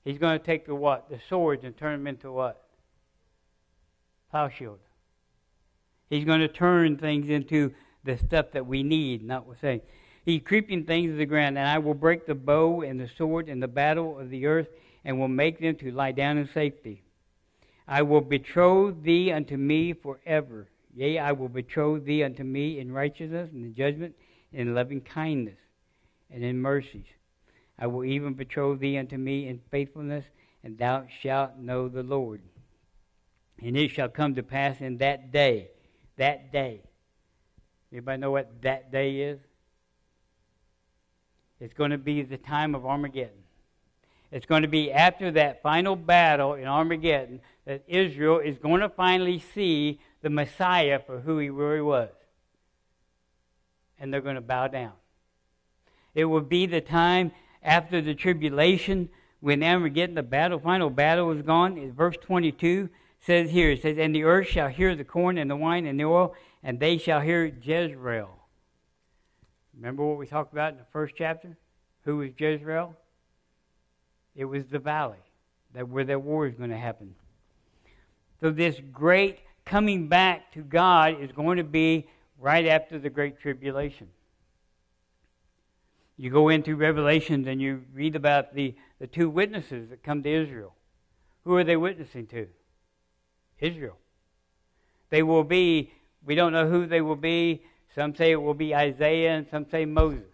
He's 0.03 0.17
going 0.17 0.39
to 0.39 0.45
take 0.45 0.65
the 0.65 0.75
what? 0.75 1.10
The 1.10 1.19
swords 1.27 1.63
and 1.65 1.75
turn 1.75 1.99
them 1.99 2.08
into 2.08 2.32
what? 2.32 2.63
Plow 4.32 4.49
shield. 4.49 4.80
He's 6.10 6.23
going 6.23 6.39
to 6.39 6.47
turn 6.47 6.97
things 6.97 7.30
into 7.30 7.73
the 8.04 8.18
stuff 8.18 8.52
that 8.54 8.66
we 8.66 8.84
need, 8.84 9.24
not 9.24 9.46
saying. 9.60 9.82
He's 10.26 10.42
creeping 10.44 10.84
things 10.84 11.12
of 11.12 11.18
the 11.18 11.26
ground, 11.26 11.58
and 11.58 11.68
I 11.68 11.78
will 11.80 11.94
break 11.94 12.26
the 12.26 12.36
bow 12.36 12.82
and 12.82 13.00
the 13.00 13.08
sword 13.08 13.48
and 13.48 13.64
the 13.64 13.68
battle 13.68 14.20
of 14.20 14.30
the 14.30 14.46
earth, 14.46 14.68
and 15.06 15.20
will 15.20 15.30
make 15.30 15.60
them 15.60 15.76
to 15.78 15.92
lie 15.92 16.12
down 16.12 16.38
in 16.38 16.50
safety. 16.50 17.04
I 17.88 18.02
will 18.02 18.22
betroth 18.22 19.04
thee 19.04 19.32
unto 19.32 19.56
me 19.56 19.94
forever. 19.94 20.68
Yea, 20.94 21.20
I 21.20 21.32
will 21.32 21.48
betroth 21.48 22.04
thee 22.04 22.24
unto 22.24 22.44
me 22.44 22.80
in 22.80 22.92
righteousness 22.92 23.50
and 23.54 23.64
in 23.64 23.74
judgment, 23.74 24.16
in 24.52 24.76
loving 24.76 25.00
kindness, 25.00 25.60
and 26.30 26.44
in 26.44 26.62
mercies. 26.62 27.06
I 27.80 27.88
will 27.88 28.04
even 28.04 28.34
betroth 28.34 28.80
thee 28.80 28.98
unto 28.98 29.18
me 29.18 29.48
in 29.48 29.62
faithfulness, 29.72 30.26
and 30.64 30.78
thou 30.78 31.06
shalt 31.22 31.58
know 31.58 31.88
the 31.88 32.04
Lord. 32.04 32.42
And 33.62 33.78
it 33.78 33.92
shall 33.92 34.10
come 34.10 34.36
to 34.36 34.44
pass 34.44 34.82
in 34.82 34.98
that 34.98 35.32
day, 35.32 35.70
that 36.18 36.52
day. 36.52 36.82
Anybody 37.91 38.19
know 38.19 38.32
what 38.32 38.62
that 38.62 38.91
day 38.91 39.21
is? 39.21 39.39
It's 41.60 41.73
going 41.73 41.91
to 41.91 41.97
be 41.97 42.21
the 42.21 42.38
time 42.38 42.76
of 42.76 42.86
Armageddon. 42.86 43.43
It's 44.32 44.45
going 44.45 44.63
to 44.63 44.67
be 44.67 44.91
after 44.91 45.32
that 45.32 45.62
final 45.62 45.95
battle 45.95 46.54
in 46.54 46.65
Armageddon 46.65 47.39
that 47.65 47.84
Israel 47.88 48.39
is 48.39 48.58
going 48.58 48.82
to 48.82 48.89
finally 48.89 49.39
see 49.39 50.00
the 50.21 50.30
Messiah 50.30 51.00
for 51.00 51.21
who 51.21 51.39
he 51.39 51.50
really 51.50 51.82
was. 51.82 52.10
And 54.00 54.13
they're 54.13 54.21
going 54.21 54.36
to 54.36 54.41
bow 54.41 54.67
down. 54.67 54.91
It 56.13 56.26
will 56.26 56.41
be 56.41 56.65
the 56.65 56.82
time 56.82 57.32
after 57.63 58.02
the 58.02 58.13
tribulation 58.13 59.10
when 59.39 59.63
Armageddon, 59.63 60.15
the 60.15 60.23
battle, 60.23 60.60
final 60.60 60.89
battle 60.89 61.32
is 61.32 61.41
gone. 61.41 61.78
In 61.78 61.93
Verse 61.93 62.17
22 62.21 62.89
says 63.21 63.49
here, 63.49 63.71
it 63.71 63.82
says, 63.82 63.97
And 63.97 64.13
the 64.13 64.23
earth 64.23 64.47
shall 64.47 64.67
hear 64.67 64.95
the 64.95 65.03
corn 65.03 65.38
and 65.38 65.49
the 65.49 65.56
wine 65.56 65.86
and 65.86 65.99
the 65.99 66.06
oil, 66.06 66.36
and 66.63 66.80
they 66.80 66.97
shall 66.97 67.21
hear 67.21 67.45
Jezreel. 67.45 68.30
Remember 69.75 70.06
what 70.06 70.17
we 70.17 70.25
talked 70.25 70.53
about 70.53 70.73
in 70.73 70.80
the 70.80 70.86
first 70.91 71.15
chapter? 71.17 71.58
Who 72.03 72.17
was 72.17 72.32
Jezreel? 72.38 72.95
It 74.36 74.45
was 74.45 74.65
the 74.67 74.80
valley 74.80 75.17
that 75.73 75.89
where 75.89 76.03
that 76.06 76.21
war 76.21 76.47
is 76.47 76.56
going 76.56 76.69
to 76.69 76.77
happen. 76.77 77.15
So 78.39 78.51
this 78.51 78.80
great 78.91 79.39
coming 79.65 80.08
back 80.08 80.51
to 80.53 80.62
God 80.62 81.21
is 81.21 81.32
going 81.32 81.58
to 81.58 81.63
be 81.63 82.08
right 82.39 82.65
after 82.65 82.99
the 82.99 83.10
great 83.10 83.39
tribulation. 83.39 84.08
You 86.17 86.32
go 86.32 86.49
into 86.49 86.75
Revelations 86.75 87.47
and 87.47 87.62
you 87.62 87.84
read 87.93 88.15
about 88.15 88.56
the, 88.56 88.75
the 88.99 89.08
two 89.08 89.30
witnesses 89.30 89.89
that 89.89 90.03
come 90.03 90.23
to 90.23 90.30
Israel. 90.30 90.73
Who 91.43 91.56
are 91.56 91.63
they 91.63 91.77
witnessing 91.77 92.25
to? 92.27 92.47
Israel. 93.60 93.98
They 95.10 95.24
will 95.24 95.43
be, 95.43 95.91
we 96.26 96.36
don't 96.36 96.54
know 96.54 96.67
who 96.67 96.86
they 96.86 97.02
will 97.02 97.15
be. 97.15 97.63
Some 97.96 98.15
say 98.15 98.32
it 98.32 98.41
will 98.41 98.54
be 98.54 98.76
Isaiah 98.76 99.36
and 99.38 99.48
some 99.50 99.65
say 99.70 99.86
Moses. 99.86 100.26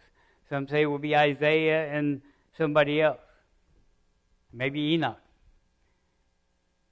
Some 0.49 0.67
say 0.67 0.83
it 0.83 0.85
will 0.87 0.99
be 0.99 1.15
Isaiah 1.15 1.91
and 1.93 2.21
somebody 2.57 3.01
else. 3.01 3.19
Maybe 4.51 4.93
Enoch 4.93 5.19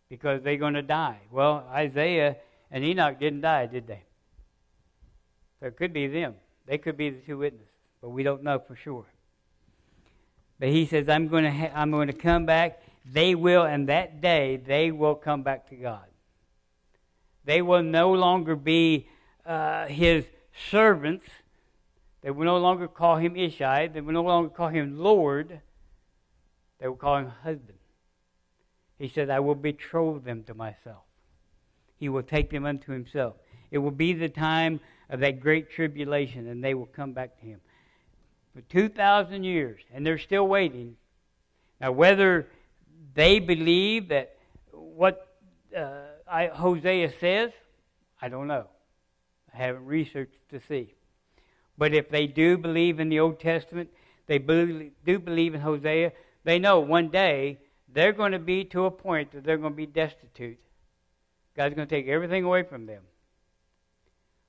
because 0.10 0.42
they're 0.44 0.58
going 0.58 0.74
to 0.74 0.82
die. 0.82 1.20
Well, 1.32 1.66
Isaiah 1.72 2.36
and 2.70 2.84
Enoch 2.84 3.18
didn't 3.18 3.42
die, 3.42 3.66
did 3.68 3.88
they? 3.88 4.04
So 5.60 5.68
it 5.68 5.78
could 5.78 5.94
be 5.94 6.08
them. 6.08 6.36
They 6.66 6.78
could 6.78 6.98
be 6.98 7.10
the 7.10 7.22
two 7.22 7.38
witnesses, 7.38 7.68
but 8.02 8.10
we 8.10 8.24
don't 8.24 8.44
know 8.44 8.60
for 8.60 8.76
sure. 8.76 9.06
But 10.60 10.70
he 10.70 10.86
says, 10.86 11.08
I'm 11.08 11.28
going 11.28 11.46
to, 11.46 11.52
ha- 11.52 11.72
I'm 11.74 11.92
going 11.92 12.08
to 12.08 12.14
come 12.14 12.46
back 12.46 12.82
they 13.06 13.36
will, 13.36 13.64
and 13.64 13.90
that 13.90 14.22
day, 14.22 14.58
they 14.58 14.92
will 14.92 15.16
come 15.16 15.44
back 15.44 15.70
to 15.70 15.76
God. 15.76 16.06
They 17.52 17.62
will 17.62 17.84
no 17.84 18.14
longer 18.14 18.56
be 18.56 19.10
uh, 19.46 19.88
his 19.88 20.24
servants. 20.70 21.26
They 22.22 22.32
will 22.32 22.46
no 22.46 22.58
longer 22.58 22.88
call 22.88 23.18
him 23.18 23.34
Ishai. 23.34 23.92
They 23.92 24.00
will 24.00 24.14
no 24.14 24.24
longer 24.24 24.48
call 24.48 24.70
him 24.70 24.98
Lord. 24.98 25.60
They 26.80 26.88
will 26.88 26.96
call 26.96 27.18
him 27.18 27.28
husband. 27.44 27.78
He 28.98 29.10
said, 29.10 29.30
I 29.30 29.42
will 29.42 29.56
betroth 29.56 30.24
them 30.24 30.44
to 30.44 30.54
myself. 30.54 31.04
He 32.00 32.08
will 32.08 32.24
take 32.24 32.52
them 32.52 32.66
unto 32.66 32.94
himself. 32.94 33.36
It 33.70 33.80
will 33.80 33.92
be 33.92 34.14
the 34.14 34.30
time 34.30 34.80
of 35.10 35.20
that 35.20 35.42
great 35.42 35.70
tribulation, 35.70 36.48
and 36.48 36.64
they 36.64 36.74
will 36.74 36.86
come 36.86 37.12
back 37.12 37.38
to 37.42 37.46
him. 37.46 37.60
For 38.56 38.62
2,000 38.62 39.44
years, 39.44 39.82
and 39.94 40.08
they're 40.08 40.18
still 40.18 40.48
waiting. 40.48 40.96
Now, 41.82 41.92
whether 41.92 42.48
they 43.14 43.40
believe 43.40 44.08
that 44.08 44.38
what 44.72 45.36
uh, 45.76 46.11
I, 46.32 46.48
Hosea 46.48 47.12
says, 47.20 47.52
I 48.22 48.30
don't 48.30 48.48
know. 48.48 48.68
I 49.54 49.58
haven't 49.58 49.86
researched 49.86 50.38
to 50.52 50.62
see. 50.68 50.96
But 51.78 51.94
if 51.94 52.10
they 52.10 52.26
do 52.26 52.58
believe 52.58 53.00
in 53.00 53.10
the 53.10 53.20
Old 53.20 53.40
Testament, 53.40 53.90
they 54.28 54.38
believe, 54.38 54.92
do 55.06 55.20
believe 55.20 55.54
in 55.54 55.62
Hosea, 55.62 56.14
they 56.46 56.58
know 56.58 56.80
one 56.80 57.10
day 57.10 57.60
they're 57.94 58.14
going 58.14 58.32
to 58.32 58.40
be 58.40 58.64
to 58.66 58.86
a 58.86 58.92
point 58.92 59.34
that 59.34 59.44
they're 59.44 59.58
going 59.58 59.74
to 59.74 59.78
be 59.78 59.86
destitute. 59.86 60.58
God's 61.58 61.76
going 61.76 61.88
to 61.88 61.94
take 61.96 62.08
everything 62.08 62.46
away 62.46 62.64
from 62.64 62.86
them. 62.86 63.04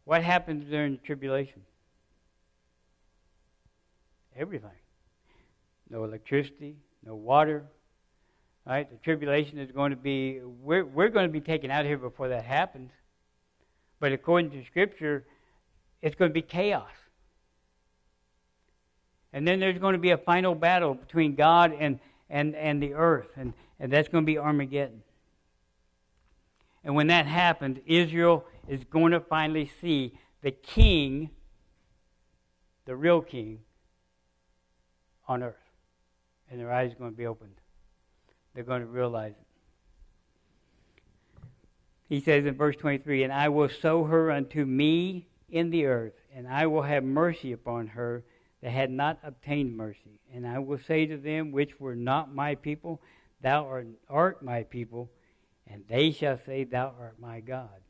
What 0.04 0.22
happens 0.22 0.70
during 0.70 0.92
the 0.92 0.98
tribulation? 0.98 1.62
Everything. 4.36 4.70
No 5.90 6.04
electricity, 6.04 6.76
no 7.04 7.16
water. 7.16 7.64
Right? 8.66 8.88
The 8.88 8.96
tribulation 8.98 9.58
is 9.58 9.72
going 9.72 9.90
to 9.90 9.96
be, 9.96 10.40
we're, 10.40 10.84
we're 10.84 11.08
going 11.08 11.26
to 11.26 11.32
be 11.32 11.40
taken 11.40 11.70
out 11.70 11.80
of 11.80 11.86
here 11.86 11.98
before 11.98 12.28
that 12.28 12.44
happens. 12.44 12.90
But 13.98 14.12
according 14.12 14.50
to 14.52 14.64
Scripture, 14.64 15.26
it's 16.00 16.14
going 16.14 16.30
to 16.30 16.34
be 16.34 16.42
chaos. 16.42 16.90
And 19.32 19.46
then 19.48 19.60
there's 19.60 19.78
going 19.78 19.94
to 19.94 19.98
be 19.98 20.10
a 20.10 20.18
final 20.18 20.54
battle 20.54 20.94
between 20.94 21.34
God 21.34 21.72
and, 21.78 21.98
and, 22.28 22.54
and 22.54 22.82
the 22.82 22.94
earth, 22.94 23.28
and, 23.36 23.54
and 23.80 23.92
that's 23.92 24.08
going 24.08 24.24
to 24.24 24.26
be 24.26 24.38
Armageddon. 24.38 25.02
And 26.84 26.94
when 26.94 27.06
that 27.06 27.26
happens, 27.26 27.78
Israel 27.86 28.44
is 28.68 28.84
going 28.84 29.12
to 29.12 29.20
finally 29.20 29.70
see 29.80 30.18
the 30.42 30.50
king, 30.50 31.30
the 32.84 32.96
real 32.96 33.20
king, 33.20 33.60
on 35.28 35.42
earth. 35.42 35.54
And 36.50 36.60
their 36.60 36.72
eyes 36.72 36.92
are 36.92 36.96
going 36.96 37.12
to 37.12 37.16
be 37.16 37.26
opened. 37.26 37.61
They're 38.54 38.64
going 38.64 38.82
to 38.82 38.86
realize 38.86 39.32
it. 39.32 39.46
He 42.08 42.20
says 42.20 42.44
in 42.44 42.54
verse 42.54 42.76
23 42.76 43.24
And 43.24 43.32
I 43.32 43.48
will 43.48 43.68
sow 43.68 44.04
her 44.04 44.30
unto 44.30 44.64
me 44.64 45.26
in 45.48 45.70
the 45.70 45.86
earth, 45.86 46.14
and 46.34 46.46
I 46.46 46.66
will 46.66 46.82
have 46.82 47.04
mercy 47.04 47.52
upon 47.52 47.88
her 47.88 48.24
that 48.62 48.70
had 48.70 48.90
not 48.90 49.18
obtained 49.22 49.76
mercy. 49.76 50.20
And 50.32 50.46
I 50.46 50.58
will 50.58 50.78
say 50.78 51.06
to 51.06 51.16
them 51.16 51.52
which 51.52 51.80
were 51.80 51.96
not 51.96 52.34
my 52.34 52.54
people, 52.54 53.00
Thou 53.40 53.84
art 54.08 54.42
my 54.42 54.62
people, 54.62 55.10
and 55.66 55.84
they 55.88 56.10
shall 56.10 56.38
say, 56.46 56.64
Thou 56.64 56.94
art 56.98 57.16
my 57.18 57.40
God. 57.40 57.80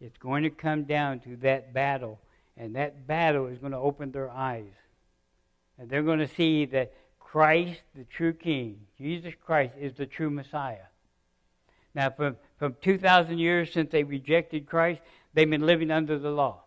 It's 0.00 0.18
going 0.18 0.42
to 0.42 0.50
come 0.50 0.84
down 0.84 1.20
to 1.20 1.36
that 1.36 1.72
battle, 1.72 2.20
and 2.56 2.76
that 2.76 3.06
battle 3.06 3.46
is 3.46 3.58
going 3.58 3.72
to 3.72 3.78
open 3.78 4.12
their 4.12 4.30
eyes. 4.30 4.72
And 5.78 5.88
they're 5.88 6.02
going 6.02 6.18
to 6.18 6.28
see 6.28 6.64
that 6.66 6.92
Christ, 7.32 7.80
the 7.96 8.04
true 8.04 8.32
King, 8.32 8.78
Jesus 8.96 9.34
Christ, 9.44 9.74
is 9.78 9.92
the 9.94 10.06
true 10.06 10.30
Messiah. 10.30 10.86
Now, 11.92 12.08
from, 12.08 12.36
from 12.56 12.76
2,000 12.80 13.38
years 13.38 13.72
since 13.72 13.90
they 13.90 14.04
rejected 14.04 14.66
Christ, 14.66 15.00
they've 15.34 15.50
been 15.50 15.66
living 15.66 15.90
under 15.90 16.20
the 16.20 16.30
law. 16.30 16.62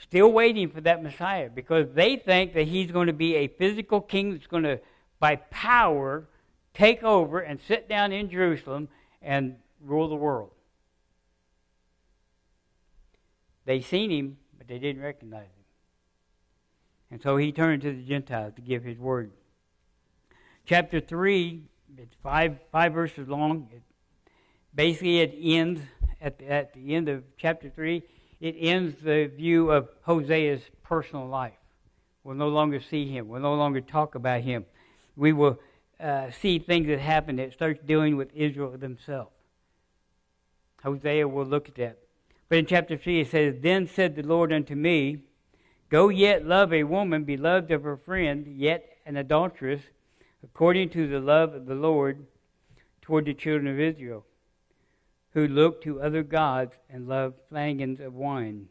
Still 0.00 0.30
waiting 0.30 0.68
for 0.68 0.82
that 0.82 1.02
Messiah 1.02 1.48
because 1.48 1.86
they 1.94 2.16
think 2.16 2.52
that 2.52 2.68
he's 2.68 2.90
going 2.90 3.06
to 3.06 3.14
be 3.14 3.34
a 3.36 3.48
physical 3.48 4.00
king 4.00 4.32
that's 4.32 4.46
going 4.46 4.62
to, 4.62 4.78
by 5.20 5.36
power, 5.36 6.28
take 6.74 7.02
over 7.02 7.40
and 7.40 7.58
sit 7.66 7.88
down 7.88 8.12
in 8.12 8.28
Jerusalem 8.28 8.88
and 9.22 9.56
rule 9.80 10.08
the 10.08 10.16
world. 10.16 10.50
They 13.64 13.80
seen 13.80 14.10
him, 14.10 14.36
but 14.58 14.68
they 14.68 14.78
didn't 14.78 15.02
recognize 15.02 15.46
him. 15.46 15.64
And 17.10 17.22
so 17.22 17.36
he 17.38 17.52
turned 17.52 17.82
to 17.82 17.92
the 17.92 18.02
Gentiles 18.02 18.52
to 18.56 18.60
give 18.60 18.84
his 18.84 18.98
word. 18.98 19.32
Chapter 20.66 20.98
3, 20.98 21.62
it's 21.96 22.16
five, 22.24 22.58
five 22.72 22.92
verses 22.92 23.28
long. 23.28 23.68
It, 23.72 23.82
basically, 24.74 25.20
it 25.20 25.32
ends 25.40 25.80
at 26.20 26.40
the, 26.40 26.50
at 26.50 26.74
the 26.74 26.92
end 26.96 27.08
of 27.08 27.22
chapter 27.38 27.70
3, 27.70 28.02
it 28.40 28.56
ends 28.58 28.96
the 29.00 29.26
view 29.26 29.70
of 29.70 29.88
Hosea's 30.02 30.62
personal 30.82 31.28
life. 31.28 31.54
We'll 32.24 32.34
no 32.34 32.48
longer 32.48 32.80
see 32.80 33.06
him. 33.06 33.28
We'll 33.28 33.42
no 33.42 33.54
longer 33.54 33.80
talk 33.80 34.16
about 34.16 34.40
him. 34.40 34.64
We 35.14 35.32
will 35.32 35.60
uh, 36.00 36.32
see 36.32 36.58
things 36.58 36.88
that 36.88 36.98
happen 36.98 37.36
that 37.36 37.52
starts 37.52 37.78
dealing 37.86 38.16
with 38.16 38.34
Israel 38.34 38.76
themselves. 38.76 39.30
Hosea 40.82 41.28
will 41.28 41.46
look 41.46 41.68
at 41.68 41.76
that. 41.76 41.98
But 42.48 42.58
in 42.58 42.66
chapter 42.66 42.96
3 42.96 43.20
it 43.20 43.30
says, 43.30 43.54
Then 43.60 43.86
said 43.86 44.16
the 44.16 44.24
Lord 44.24 44.52
unto 44.52 44.74
me, 44.74 45.18
Go 45.90 46.08
yet 46.08 46.44
love 46.44 46.72
a 46.72 46.82
woman 46.82 47.22
beloved 47.22 47.70
of 47.70 47.84
her 47.84 47.96
friend, 47.96 48.48
yet 48.48 48.84
an 49.06 49.16
adulteress, 49.16 49.82
according 50.46 50.88
to 50.88 51.08
the 51.08 51.18
love 51.18 51.54
of 51.54 51.66
the 51.66 51.74
Lord 51.74 52.24
toward 53.02 53.24
the 53.24 53.34
children 53.34 53.66
of 53.66 53.80
Israel, 53.80 54.24
who 55.32 55.48
look 55.48 55.82
to 55.82 56.00
other 56.00 56.22
gods 56.22 56.74
and 56.88 57.08
love 57.08 57.34
flagons 57.48 57.98
of 57.98 58.14
wine. 58.14 58.68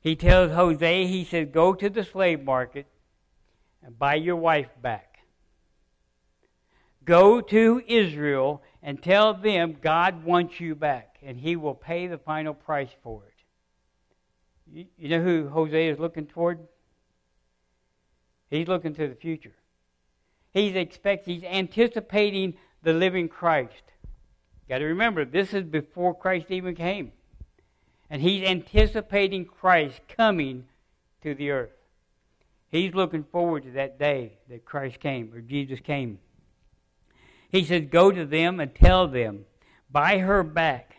He 0.00 0.14
tells 0.14 0.52
Hosea, 0.52 1.06
he 1.08 1.24
says, 1.24 1.48
Go 1.52 1.74
to 1.74 1.90
the 1.90 2.04
slave 2.04 2.44
market 2.44 2.86
and 3.82 3.98
buy 3.98 4.14
your 4.14 4.36
wife 4.36 4.68
back. 4.80 5.18
Go 7.04 7.40
to 7.40 7.82
Israel 7.88 8.62
and 8.80 9.02
tell 9.02 9.34
them 9.34 9.78
God 9.80 10.22
wants 10.24 10.60
you 10.60 10.76
back, 10.76 11.16
and 11.22 11.38
He 11.40 11.56
will 11.56 11.74
pay 11.74 12.06
the 12.06 12.18
final 12.18 12.54
price 12.54 12.90
for 13.02 13.24
it. 13.26 13.34
You, 14.72 14.86
you 14.96 15.08
know 15.08 15.22
who 15.22 15.48
Hosea 15.48 15.92
is 15.92 15.98
looking 15.98 16.26
toward? 16.26 16.60
He's 18.48 18.68
looking 18.68 18.94
to 18.94 19.08
the 19.08 19.16
future. 19.16 19.54
He's 20.52 20.74
expect, 20.74 21.26
he's 21.26 21.44
anticipating 21.44 22.54
the 22.82 22.92
living 22.92 23.28
Christ. 23.28 23.82
Got 24.68 24.78
to 24.78 24.84
remember, 24.84 25.24
this 25.24 25.52
is 25.52 25.64
before 25.64 26.14
Christ 26.14 26.46
even 26.50 26.74
came. 26.74 27.12
And 28.08 28.22
he's 28.22 28.44
anticipating 28.44 29.44
Christ 29.44 30.00
coming 30.08 30.64
to 31.22 31.34
the 31.34 31.50
earth. 31.50 31.70
He's 32.70 32.94
looking 32.94 33.24
forward 33.24 33.64
to 33.64 33.72
that 33.72 33.98
day 33.98 34.38
that 34.48 34.64
Christ 34.64 35.00
came, 35.00 35.32
or 35.34 35.40
Jesus 35.40 35.80
came. 35.80 36.18
He 37.50 37.64
says, 37.64 37.86
Go 37.90 38.12
to 38.12 38.24
them 38.24 38.60
and 38.60 38.74
tell 38.74 39.08
them, 39.08 39.44
buy 39.90 40.18
her 40.18 40.42
back. 40.42 40.94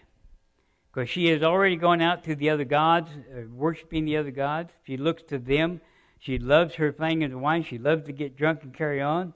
Because 0.93 1.09
she 1.09 1.27
has 1.27 1.41
already 1.41 1.77
gone 1.77 2.01
out 2.01 2.25
to 2.25 2.35
the 2.35 2.49
other 2.49 2.65
gods, 2.65 3.09
uh, 3.11 3.43
worshiping 3.49 4.03
the 4.03 4.17
other 4.17 4.31
gods. 4.31 4.71
She 4.85 4.97
looks 4.97 5.23
to 5.29 5.39
them. 5.39 5.79
She 6.19 6.37
loves 6.37 6.75
her 6.75 6.91
thing 6.91 7.23
and 7.23 7.41
wine. 7.41 7.63
She 7.63 7.77
loves 7.77 8.05
to 8.07 8.11
get 8.11 8.35
drunk 8.35 8.63
and 8.63 8.73
carry 8.73 9.01
on. 9.01 9.33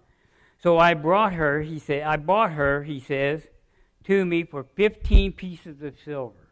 So 0.62 0.78
I 0.78 0.94
brought 0.94 1.34
her, 1.34 1.62
he 1.62 1.80
said, 1.80 2.04
I 2.04 2.18
bought 2.18 2.52
her, 2.52 2.84
he 2.84 3.00
says, 3.00 3.42
to 4.06 4.26
me 4.26 4.44
for 4.44 4.64
15 4.76 5.34
pieces 5.34 5.82
of 5.82 5.96
silver. 6.04 6.48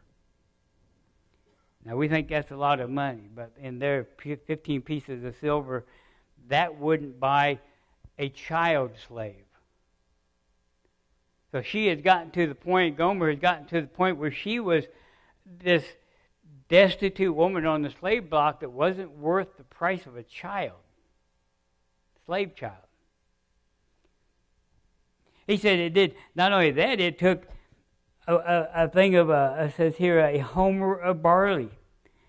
Now 1.84 1.96
we 1.96 2.08
think 2.08 2.28
that's 2.28 2.50
a 2.50 2.56
lot 2.56 2.80
of 2.80 2.90
money, 2.90 3.28
but 3.34 3.52
in 3.60 3.78
their 3.78 4.06
15 4.18 4.82
pieces 4.82 5.24
of 5.24 5.34
silver, 5.40 5.84
that 6.48 6.78
wouldn't 6.78 7.20
buy 7.20 7.58
a 8.18 8.28
child 8.28 8.92
slave. 9.08 9.44
So 11.52 11.62
she 11.62 11.86
has 11.88 12.00
gotten 12.00 12.30
to 12.32 12.46
the 12.46 12.54
point, 12.54 12.96
Gomer 12.96 13.30
has 13.30 13.38
gotten 13.38 13.66
to 13.66 13.80
the 13.80 13.86
point 13.86 14.16
where 14.16 14.32
she 14.32 14.58
was 14.58 14.84
this 15.62 15.84
destitute 16.68 17.34
woman 17.34 17.66
on 17.66 17.82
the 17.82 17.90
slave 17.90 18.30
block 18.30 18.60
that 18.60 18.70
wasn't 18.70 19.10
worth 19.18 19.56
the 19.56 19.64
price 19.64 20.06
of 20.06 20.16
a 20.16 20.22
child, 20.22 20.78
slave 22.26 22.56
child. 22.56 22.83
He 25.46 25.56
said 25.56 25.78
it 25.78 25.94
did, 25.94 26.14
not 26.34 26.52
only 26.52 26.70
that, 26.70 27.00
it 27.00 27.18
took 27.18 27.44
a, 28.26 28.34
a, 28.34 28.70
a 28.74 28.88
thing 28.88 29.14
of, 29.14 29.30
a, 29.30 29.66
it 29.68 29.76
says 29.76 29.96
here, 29.96 30.20
a 30.20 30.38
homer 30.38 30.94
of 30.94 31.22
barley 31.22 31.70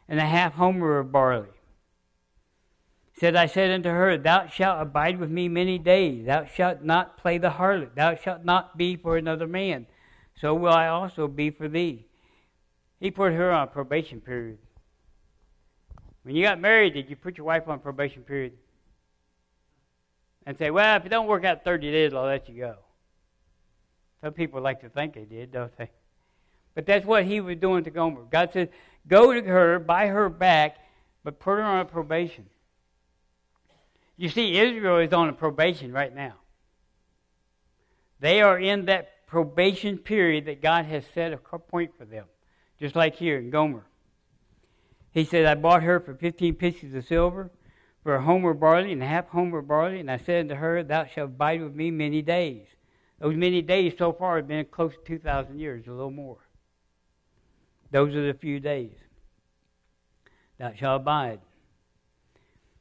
and 0.08 0.20
a 0.20 0.26
half 0.26 0.54
homer 0.54 1.00
of 1.00 1.12
barley 1.12 1.50
said, 3.18 3.36
I 3.36 3.46
said 3.46 3.72
unto 3.72 3.90
her, 3.90 4.18
Thou 4.18 4.48
shalt 4.48 4.82
abide 4.82 5.20
with 5.20 5.30
me 5.30 5.48
many 5.48 5.78
days. 5.78 6.26
Thou 6.26 6.46
shalt 6.46 6.84
not 6.84 7.18
play 7.18 7.38
the 7.38 7.52
harlot. 7.52 7.96
Thou 7.96 8.16
shalt 8.16 8.44
not 8.44 8.78
be 8.78 8.98
for 8.98 9.16
another 9.16 9.48
man. 9.48 9.88
So 10.42 10.54
will 10.54 10.74
I 10.74 10.88
also 10.88 11.30
be 11.30 11.50
for 11.50 11.70
thee. 11.70 12.08
He 13.00 13.12
put 13.12 13.32
her 13.32 13.54
on 13.54 13.70
probation 13.70 14.20
period. 14.20 14.58
When 16.24 16.36
you 16.36 16.44
got 16.44 16.60
married, 16.60 16.94
did 16.94 17.10
you 17.10 17.16
put 17.16 17.38
your 17.38 17.46
wife 17.46 17.70
on 17.70 17.80
probation 17.80 18.24
period? 18.24 18.54
and 20.46 20.58
say, 20.58 20.72
well, 20.72 20.98
if 20.98 21.06
it 21.06 21.10
don't 21.10 21.28
work 21.28 21.44
out 21.44 21.64
30 21.64 21.92
days, 21.92 22.14
I'll 22.14 22.26
let 22.26 22.48
you 22.48 22.58
go. 22.58 22.76
Some 24.22 24.34
people 24.34 24.62
like 24.62 24.82
to 24.82 24.90
think 24.90 25.14
they 25.14 25.26
did, 25.26 25.52
don't 25.52 25.76
they? 25.78 25.92
But 26.74 26.86
that's 26.86 27.06
what 27.06 27.26
he 27.26 27.40
was 27.42 27.58
doing 27.58 27.84
to 27.86 27.90
Gomer. 27.90 28.24
God 28.30 28.52
said, 28.52 28.70
go 29.08 29.34
to 29.34 29.42
her, 29.42 29.80
buy 29.80 30.08
her 30.08 30.30
back, 30.30 30.78
but 31.24 31.40
put 31.40 31.52
her 31.52 31.64
on 31.64 31.80
a 31.80 31.86
probation. 31.86 32.46
You 34.18 34.30
see, 34.30 34.58
Israel 34.58 35.00
is 35.00 35.14
on 35.14 35.30
a 35.30 35.34
probation 35.34 35.92
right 35.92 36.14
now. 36.14 36.36
They 38.20 38.42
are 38.42 38.58
in 38.58 38.86
that 38.86 39.28
probation 39.28 39.98
period 39.98 40.46
that 40.46 40.62
God 40.62 40.86
has 40.86 41.04
set 41.14 41.34
a 41.34 41.38
point 41.38 41.92
for 41.98 42.06
them, 42.06 42.26
just 42.80 42.96
like 42.96 43.16
here 43.16 43.38
in 43.38 43.50
Gomer. 43.50 43.86
He 45.12 45.24
said, 45.24 45.46
I 45.46 45.56
bought 45.56 45.84
her 45.84 46.00
for 46.00 46.14
15 46.14 46.56
pieces 46.56 46.94
of 46.94 47.06
silver, 47.06 47.52
for 48.04 48.16
a 48.16 48.22
homer 48.22 48.54
barley 48.54 48.92
and 48.92 49.02
a 49.02 49.08
half 49.08 49.30
homer 49.30 49.62
barley, 49.62 50.00
and 50.00 50.12
I 50.12 50.18
said 50.18 50.42
unto 50.42 50.56
her, 50.56 50.84
Thou 50.84 51.06
shalt 51.06 51.32
abide 51.32 51.62
with 51.62 51.74
me 51.74 51.90
many 51.90 52.22
days. 52.22 52.68
Those 53.20 53.36
many 53.36 53.62
days 53.62 53.94
so 53.98 54.12
far 54.12 54.38
have 54.38 54.48
been 54.48 54.66
close 54.66 54.94
to 54.94 55.04
2,000 55.06 55.60
years, 55.60 55.88
a 55.88 55.92
little 55.92 56.12
more. 56.12 56.38
Those 57.92 58.14
are 58.16 58.28
the 58.28 58.38
few 58.38 58.60
days. 58.60 58.92
Thou 60.58 60.74
shalt 60.74 61.02
abide. 61.02 61.40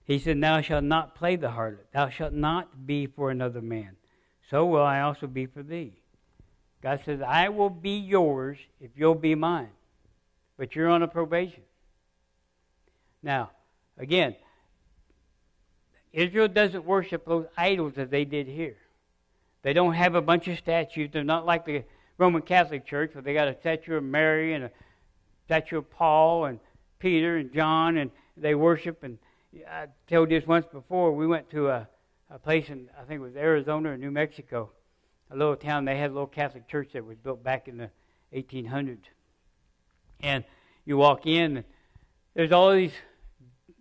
He 0.04 0.18
said, 0.18 0.40
Thou 0.40 0.60
shalt 0.60 0.84
not 0.84 1.14
play 1.14 1.36
the 1.36 1.48
harlot. 1.48 1.86
Thou 1.92 2.08
shalt 2.08 2.32
not 2.32 2.86
be 2.86 3.06
for 3.06 3.30
another 3.30 3.62
man. 3.62 3.96
So 4.50 4.66
will 4.66 4.82
I 4.82 5.00
also 5.00 5.26
be 5.26 5.46
for 5.46 5.62
thee. 5.62 5.94
God 6.82 7.00
says, 7.04 7.20
I 7.22 7.48
will 7.48 7.70
be 7.70 7.96
yours 7.96 8.58
if 8.80 8.90
you'll 8.94 9.14
be 9.14 9.34
mine. 9.34 9.70
But 10.56 10.76
you're 10.76 10.88
on 10.88 11.02
a 11.02 11.08
probation. 11.08 11.62
Now, 13.22 13.50
again, 13.96 14.36
Israel 16.12 16.46
doesn't 16.46 16.84
worship 16.84 17.24
those 17.24 17.46
idols 17.56 17.94
as 17.96 18.10
they 18.10 18.24
did 18.24 18.46
here. 18.46 18.76
They 19.64 19.72
don't 19.72 19.94
have 19.94 20.14
a 20.14 20.20
bunch 20.20 20.46
of 20.46 20.58
statues. 20.58 21.08
They're 21.10 21.24
not 21.24 21.46
like 21.46 21.64
the 21.64 21.84
Roman 22.18 22.42
Catholic 22.42 22.86
Church 22.86 23.14
where 23.14 23.22
they 23.22 23.32
got 23.32 23.48
a 23.48 23.58
statue 23.58 23.96
of 23.96 24.04
Mary 24.04 24.52
and 24.52 24.64
a 24.64 24.70
statue 25.46 25.78
of 25.78 25.90
Paul 25.90 26.44
and 26.44 26.60
Peter 26.98 27.38
and 27.38 27.50
John 27.50 27.96
and 27.96 28.10
they 28.36 28.54
worship. 28.54 29.02
And 29.02 29.16
I 29.66 29.86
told 30.06 30.28
this 30.28 30.46
once 30.46 30.66
before. 30.70 31.12
We 31.12 31.26
went 31.26 31.48
to 31.50 31.70
a, 31.70 31.88
a 32.30 32.38
place 32.38 32.68
in 32.68 32.90
I 33.00 33.04
think 33.04 33.20
it 33.20 33.24
was 33.24 33.36
Arizona 33.36 33.92
or 33.92 33.96
New 33.96 34.10
Mexico, 34.10 34.70
a 35.30 35.36
little 35.36 35.56
town. 35.56 35.86
They 35.86 35.96
had 35.96 36.10
a 36.10 36.12
little 36.12 36.26
Catholic 36.26 36.68
church 36.68 36.90
that 36.92 37.06
was 37.06 37.16
built 37.16 37.42
back 37.42 37.66
in 37.66 37.78
the 37.78 37.90
1800s. 38.34 38.98
And 40.20 40.44
you 40.84 40.98
walk 40.98 41.26
in, 41.26 41.56
and 41.56 41.64
there's 42.34 42.52
all 42.52 42.70
these 42.72 42.92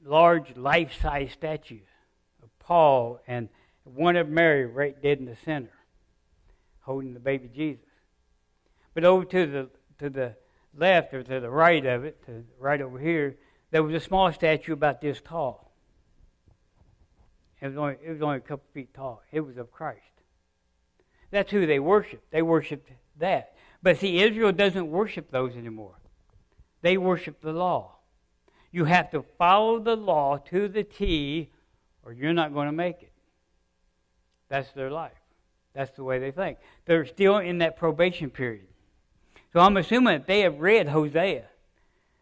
large 0.05 0.55
life-size 0.55 1.31
statues 1.33 1.87
of 2.41 2.49
Paul 2.59 3.19
and 3.27 3.49
one 3.83 4.15
of 4.15 4.29
Mary 4.29 4.65
right 4.65 4.99
dead 5.01 5.19
in 5.19 5.25
the 5.25 5.35
center, 5.35 5.73
holding 6.81 7.13
the 7.13 7.19
baby 7.19 7.49
Jesus. 7.53 7.85
But 8.93 9.03
over 9.03 9.25
to 9.25 9.45
the 9.45 9.69
to 9.99 10.09
the 10.09 10.35
left 10.75 11.13
or 11.13 11.23
to 11.23 11.39
the 11.39 11.49
right 11.49 11.85
of 11.85 12.03
it, 12.03 12.25
to 12.25 12.43
right 12.59 12.81
over 12.81 12.99
here, 12.99 13.37
there 13.71 13.83
was 13.83 13.93
a 13.93 13.99
small 13.99 14.31
statue 14.31 14.73
about 14.73 15.01
this 15.01 15.21
tall. 15.21 15.71
It 17.61 17.67
was 17.67 17.77
only 17.77 17.95
it 18.05 18.11
was 18.11 18.21
only 18.21 18.37
a 18.37 18.41
couple 18.41 18.65
feet 18.73 18.93
tall. 18.93 19.21
It 19.31 19.41
was 19.41 19.57
of 19.57 19.71
Christ. 19.71 20.01
That's 21.31 21.51
who 21.51 21.65
they 21.65 21.79
worshiped. 21.79 22.29
They 22.31 22.41
worshiped 22.41 22.91
that. 23.17 23.55
But 23.81 23.97
see, 23.97 24.21
Israel 24.21 24.51
doesn't 24.51 24.89
worship 24.89 25.31
those 25.31 25.55
anymore. 25.55 25.95
They 26.81 26.97
worship 26.97 27.41
the 27.41 27.53
law. 27.53 27.95
You 28.71 28.85
have 28.85 29.09
to 29.11 29.23
follow 29.37 29.79
the 29.79 29.95
law 29.95 30.37
to 30.49 30.67
the 30.67 30.83
T, 30.83 31.49
or 32.03 32.11
you're 32.13 32.33
not 32.33 32.53
going 32.53 32.67
to 32.67 32.73
make 32.73 33.01
it. 33.01 33.12
That's 34.53 34.71
their 34.73 34.91
life. 34.91 35.17
That's 35.73 35.89
the 35.95 36.03
way 36.03 36.19
they 36.19 36.29
think. 36.29 36.59
They're 36.85 37.07
still 37.07 37.39
in 37.39 37.57
that 37.57 37.75
probation 37.75 38.29
period. 38.29 38.67
So 39.51 39.59
I'm 39.59 39.77
assuming 39.77 40.13
that 40.13 40.27
they 40.27 40.41
have 40.41 40.59
read 40.59 40.89
Hosea 40.89 41.45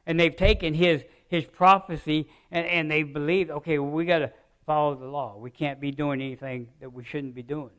and 0.06 0.18
they've 0.18 0.34
taken 0.34 0.74
his, 0.74 1.04
his 1.28 1.44
prophecy 1.44 2.30
and, 2.50 2.66
and 2.66 2.90
they 2.90 3.04
believe, 3.04 3.50
okay, 3.50 3.80
well, 3.80 3.92
we 3.92 4.06
got 4.06 4.20
to 4.20 4.32
follow 4.66 4.96
the 4.96 5.08
law. 5.08 5.36
We 5.38 5.52
can't 5.52 5.82
be 5.82 5.92
doing 5.92 6.22
anything 6.22 6.70
that 6.80 6.94
we 6.94 7.04
shouldn't 7.04 7.36
be 7.36 7.44
doing. 7.44 7.72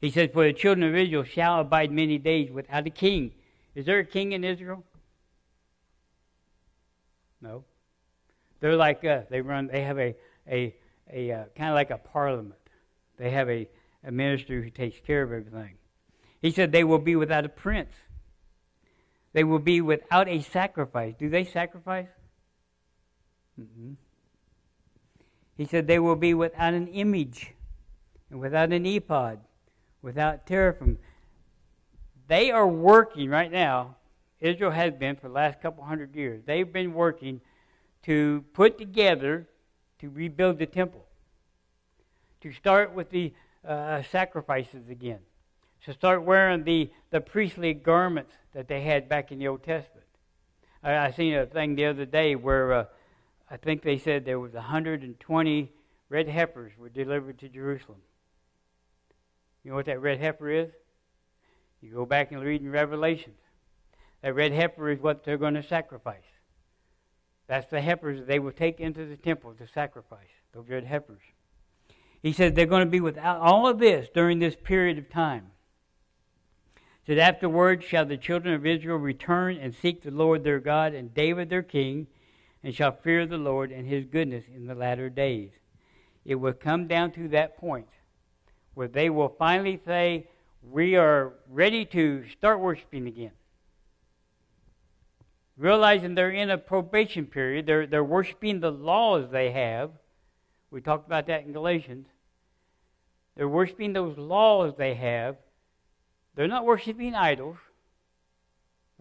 He 0.00 0.10
says, 0.10 0.30
For 0.32 0.44
the 0.44 0.54
children 0.54 0.88
of 0.88 0.96
Israel 0.96 1.24
shall 1.24 1.60
abide 1.60 1.92
many 1.92 2.16
days 2.16 2.50
without 2.50 2.86
a 2.86 2.90
king. 2.90 3.34
Is 3.74 3.84
there 3.84 3.98
a 3.98 4.04
king 4.06 4.32
in 4.32 4.44
Israel? 4.44 4.82
No. 7.42 7.64
They're 8.60 8.76
like 8.76 9.04
us. 9.04 9.26
They 9.28 9.42
run. 9.42 9.66
They 9.66 9.82
have 9.82 9.98
a 9.98 10.16
a 10.50 10.74
a 11.12 11.32
uh, 11.32 11.44
kind 11.56 11.70
of 11.70 11.74
like 11.74 11.90
a 11.90 11.98
parliament. 11.98 12.60
They 13.18 13.30
have 13.30 13.48
a, 13.48 13.68
a 14.04 14.10
minister 14.10 14.62
who 14.62 14.70
takes 14.70 14.98
care 15.06 15.22
of 15.22 15.32
everything. 15.32 15.74
He 16.40 16.50
said 16.50 16.72
they 16.72 16.84
will 16.84 16.98
be 16.98 17.16
without 17.16 17.44
a 17.44 17.48
prince. 17.50 17.92
They 19.32 19.44
will 19.44 19.58
be 19.58 19.80
without 19.80 20.28
a 20.28 20.40
sacrifice. 20.40 21.14
Do 21.18 21.28
they 21.28 21.44
sacrifice? 21.44 22.08
Mm-hmm. 23.60 23.92
He 25.56 25.66
said 25.66 25.86
they 25.86 25.98
will 25.98 26.16
be 26.16 26.34
without 26.34 26.72
an 26.72 26.88
image 26.88 27.52
and 28.30 28.40
without 28.40 28.72
an 28.72 28.86
ephod, 28.86 29.40
without 30.02 30.46
teraphim. 30.46 30.98
They 32.26 32.50
are 32.50 32.66
working 32.66 33.28
right 33.28 33.52
now. 33.52 33.96
Israel 34.40 34.70
has 34.70 34.94
been 34.94 35.16
for 35.16 35.28
the 35.28 35.34
last 35.34 35.60
couple 35.60 35.84
hundred 35.84 36.16
years. 36.16 36.42
They've 36.46 36.72
been 36.72 36.94
working 36.94 37.40
to 38.04 38.44
put 38.54 38.78
together 38.78 39.46
to 40.00 40.10
rebuild 40.10 40.58
the 40.58 40.66
temple, 40.66 41.04
to 42.40 42.52
start 42.52 42.94
with 42.94 43.10
the 43.10 43.32
uh, 43.66 44.02
sacrifices 44.10 44.88
again, 44.88 45.20
to 45.84 45.92
start 45.92 46.22
wearing 46.22 46.64
the, 46.64 46.90
the 47.10 47.20
priestly 47.20 47.74
garments 47.74 48.32
that 48.54 48.68
they 48.68 48.82
had 48.82 49.08
back 49.08 49.30
in 49.30 49.38
the 49.38 49.48
Old 49.48 49.62
Testament. 49.62 50.06
I, 50.82 50.96
I 50.96 51.10
seen 51.10 51.34
a 51.34 51.46
thing 51.46 51.74
the 51.74 51.86
other 51.86 52.06
day 52.06 52.34
where 52.34 52.72
uh, 52.72 52.84
I 53.50 53.56
think 53.56 53.82
they 53.82 53.98
said 53.98 54.24
there 54.24 54.40
was 54.40 54.52
120 54.52 55.72
red 56.08 56.28
heifers 56.28 56.72
were 56.78 56.88
delivered 56.88 57.38
to 57.40 57.48
Jerusalem. 57.48 58.00
You 59.62 59.70
know 59.70 59.76
what 59.76 59.86
that 59.86 60.00
red 60.00 60.18
heifer 60.18 60.50
is? 60.50 60.70
You 61.82 61.92
go 61.92 62.06
back 62.06 62.32
and 62.32 62.42
read 62.42 62.62
in 62.62 62.70
Revelations. 62.70 63.38
That 64.22 64.34
red 64.34 64.52
heifer 64.52 64.90
is 64.90 65.00
what 65.00 65.24
they're 65.24 65.38
going 65.38 65.54
to 65.54 65.62
sacrifice. 65.62 66.29
That's 67.50 67.66
the 67.66 67.80
heifers 67.80 68.28
they 68.28 68.38
will 68.38 68.52
take 68.52 68.78
into 68.78 69.04
the 69.04 69.16
temple 69.16 69.54
to 69.54 69.66
sacrifice, 69.66 70.28
those 70.54 70.68
red 70.68 70.84
heifers. 70.84 71.22
He 72.22 72.32
said 72.32 72.54
they're 72.54 72.64
going 72.64 72.84
to 72.84 72.90
be 72.90 73.00
without 73.00 73.40
all 73.40 73.66
of 73.66 73.80
this 73.80 74.08
during 74.14 74.38
this 74.38 74.54
period 74.54 74.98
of 74.98 75.10
time. 75.10 75.50
He 77.02 77.10
said, 77.10 77.18
Afterward 77.18 77.82
shall 77.82 78.04
the 78.04 78.16
children 78.16 78.54
of 78.54 78.64
Israel 78.64 78.98
return 78.98 79.56
and 79.56 79.74
seek 79.74 80.02
the 80.02 80.12
Lord 80.12 80.44
their 80.44 80.60
God 80.60 80.94
and 80.94 81.12
David 81.12 81.50
their 81.50 81.64
king, 81.64 82.06
and 82.62 82.72
shall 82.72 82.92
fear 82.92 83.26
the 83.26 83.36
Lord 83.36 83.72
and 83.72 83.84
his 83.84 84.04
goodness 84.04 84.44
in 84.54 84.68
the 84.68 84.76
latter 84.76 85.10
days. 85.10 85.50
It 86.24 86.36
will 86.36 86.52
come 86.52 86.86
down 86.86 87.10
to 87.14 87.26
that 87.30 87.58
point 87.58 87.88
where 88.74 88.86
they 88.86 89.10
will 89.10 89.34
finally 89.40 89.80
say, 89.84 90.28
We 90.62 90.94
are 90.94 91.32
ready 91.48 91.84
to 91.86 92.28
start 92.28 92.60
worshiping 92.60 93.08
again 93.08 93.32
realizing 95.60 96.14
they're 96.14 96.30
in 96.30 96.50
a 96.50 96.56
probation 96.56 97.26
period. 97.26 97.66
They're, 97.66 97.86
they're 97.86 98.02
worshiping 98.02 98.60
the 98.60 98.70
laws 98.70 99.30
they 99.30 99.50
have. 99.50 99.90
We 100.70 100.80
talked 100.80 101.06
about 101.06 101.26
that 101.26 101.44
in 101.44 101.52
Galatians. 101.52 102.06
They're 103.36 103.48
worshiping 103.48 103.92
those 103.92 104.16
laws 104.16 104.74
they 104.78 104.94
have. 104.94 105.36
They're 106.34 106.48
not 106.48 106.64
worshiping 106.64 107.14
idols, 107.14 107.58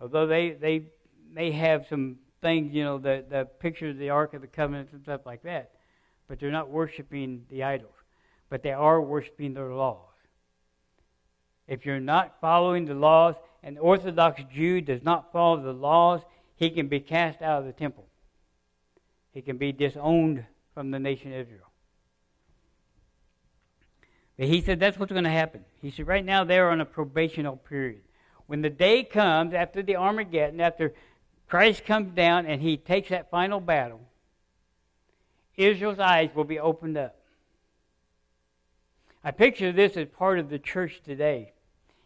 although 0.01 0.27
they, 0.27 0.51
they 0.51 0.87
may 1.31 1.51
have 1.51 1.85
some 1.87 2.17
things, 2.41 2.73
you 2.73 2.83
know, 2.83 2.97
the, 2.97 3.23
the 3.29 3.45
picture 3.59 3.89
of 3.89 3.97
the 3.97 4.09
Ark 4.09 4.33
of 4.33 4.41
the 4.41 4.47
Covenant 4.47 4.89
and 4.91 5.01
stuff 5.01 5.21
like 5.25 5.43
that. 5.43 5.71
But 6.27 6.39
they're 6.39 6.51
not 6.51 6.69
worshiping 6.69 7.45
the 7.49 7.63
idols. 7.63 7.93
But 8.49 8.63
they 8.63 8.73
are 8.73 9.01
worshiping 9.01 9.53
their 9.53 9.73
laws. 9.73 10.05
If 11.67 11.85
you're 11.85 11.99
not 11.99 12.35
following 12.41 12.85
the 12.85 12.95
laws, 12.95 13.35
an 13.63 13.77
Orthodox 13.77 14.41
Jew 14.51 14.81
does 14.81 15.03
not 15.03 15.31
follow 15.31 15.61
the 15.61 15.73
laws, 15.73 16.21
he 16.59 16.69
can 16.69 16.89
be 16.89 16.99
cast 16.99 17.41
out 17.41 17.61
of 17.61 17.65
the 17.65 17.71
temple. 17.71 18.05
He 19.31 19.41
can 19.41 19.57
be 19.57 19.71
disowned 19.71 20.43
from 20.73 20.91
the 20.91 20.99
nation 20.99 21.31
of 21.31 21.39
Israel. 21.39 21.71
But 24.37 24.47
he 24.47 24.61
said 24.61 24.77
that's 24.77 24.99
what's 24.99 25.13
going 25.13 25.23
to 25.23 25.29
happen. 25.29 25.63
He 25.81 25.89
said 25.89 26.05
right 26.05 26.23
now 26.23 26.43
they're 26.43 26.69
on 26.69 26.81
a 26.81 26.85
probational 26.85 27.57
period. 27.63 28.01
When 28.45 28.61
the 28.61 28.69
day 28.69 29.05
comes 29.05 29.53
after 29.53 29.81
the 29.81 29.95
Armageddon, 29.95 30.59
after 30.59 30.93
Christ 31.47 31.85
comes 31.85 32.13
down 32.13 32.45
and 32.45 32.61
he 32.61 32.75
takes 32.75 33.07
that 33.07 33.31
final 33.31 33.61
battle, 33.61 34.01
Israel's 35.55 35.99
eyes 35.99 36.29
will 36.35 36.43
be 36.43 36.59
opened 36.59 36.97
up. 36.97 37.15
I 39.23 39.31
picture 39.31 39.71
this 39.71 39.95
as 39.95 40.07
part 40.07 40.39
of 40.39 40.49
the 40.49 40.59
church 40.59 41.01
today, 41.05 41.53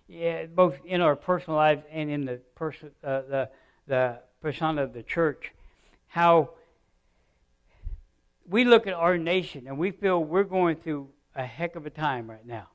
yeah, 0.07 0.45
both 0.45 0.77
in 0.85 1.01
our 1.01 1.15
personal 1.15 1.57
lives 1.57 1.83
and 1.91 2.11
in 2.11 2.25
the 2.25 2.39
person, 2.53 2.91
uh, 3.03 3.21
the 3.21 3.49
the 3.87 4.19
persona 4.43 4.83
of 4.83 4.93
the 4.93 5.01
church, 5.01 5.53
how 6.07 6.49
we 8.47 8.65
look 8.65 8.85
at 8.85 8.93
our 8.93 9.17
nation 9.17 9.63
and 9.67 9.77
we 9.79 9.89
feel 9.89 10.21
we're 10.21 10.43
going 10.43 10.75
through 10.75 11.07
a 11.33 11.45
heck 11.45 11.77
of 11.77 11.85
a 11.85 11.89
time 11.89 12.29
right 12.29 12.45
now. 12.45 12.67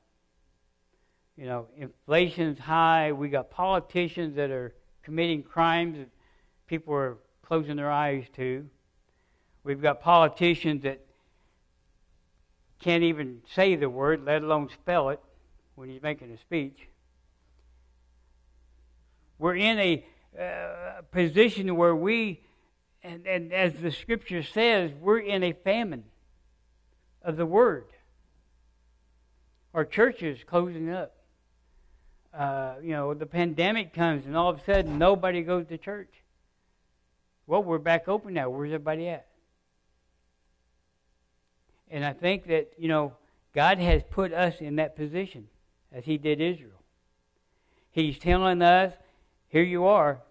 You 1.37 1.45
know, 1.45 1.67
inflation's 1.77 2.57
high. 2.57 3.11
We 3.11 3.29
got 3.29 3.51
politicians 3.51 4.35
that 4.35 4.49
are 4.49 4.73
committing 5.03 5.43
crimes 5.43 5.99
that 5.99 6.09
people 6.65 6.93
are 6.95 7.17
closing 7.43 7.77
their 7.77 7.91
eyes 7.91 8.25
to. 8.35 8.67
We've 9.63 9.81
got 9.81 10.01
politicians 10.01 10.81
that 10.83 10.99
can't 12.81 13.03
even 13.03 13.43
say 13.53 13.75
the 13.75 13.89
word, 13.89 14.25
let 14.25 14.41
alone 14.41 14.69
spell 14.73 15.09
it 15.09 15.19
when 15.75 15.87
he's 15.87 16.01
making 16.01 16.31
a 16.31 16.37
speech. 16.39 16.87
We're 19.37 19.55
in 19.55 19.77
a 19.77 20.03
uh, 20.37 21.01
position 21.11 21.75
where 21.75 21.95
we, 21.95 22.41
and, 23.03 23.25
and 23.25 23.53
as 23.53 23.73
the 23.73 23.91
scripture 23.91 24.43
says, 24.43 24.91
we're 24.99 25.19
in 25.19 25.43
a 25.43 25.53
famine 25.53 26.03
of 27.21 27.37
the 27.37 27.45
word. 27.45 27.85
Our 29.73 29.85
church 29.85 30.23
is 30.23 30.43
closing 30.43 30.89
up. 30.89 31.15
Uh, 32.33 32.75
you 32.83 32.91
know, 32.91 33.13
the 33.13 33.25
pandemic 33.25 33.93
comes 33.93 34.25
and 34.25 34.35
all 34.37 34.49
of 34.49 34.59
a 34.59 34.63
sudden 34.63 34.97
nobody 34.97 35.41
goes 35.41 35.65
to 35.67 35.77
church. 35.77 36.13
Well, 37.47 37.63
we're 37.63 37.79
back 37.79 38.07
open 38.07 38.35
now. 38.35 38.49
Where's 38.49 38.69
everybody 38.69 39.07
at? 39.09 39.27
And 41.89 42.05
I 42.05 42.13
think 42.13 42.45
that, 42.47 42.73
you 42.77 42.87
know, 42.87 43.13
God 43.53 43.79
has 43.79 44.03
put 44.09 44.31
us 44.31 44.61
in 44.61 44.75
that 44.75 44.95
position 44.95 45.47
as 45.91 46.05
He 46.05 46.17
did 46.17 46.39
Israel. 46.39 46.83
He's 47.91 48.19
telling 48.19 48.61
us, 48.61 48.93
here 49.49 49.63
you 49.63 49.85
are. 49.85 50.21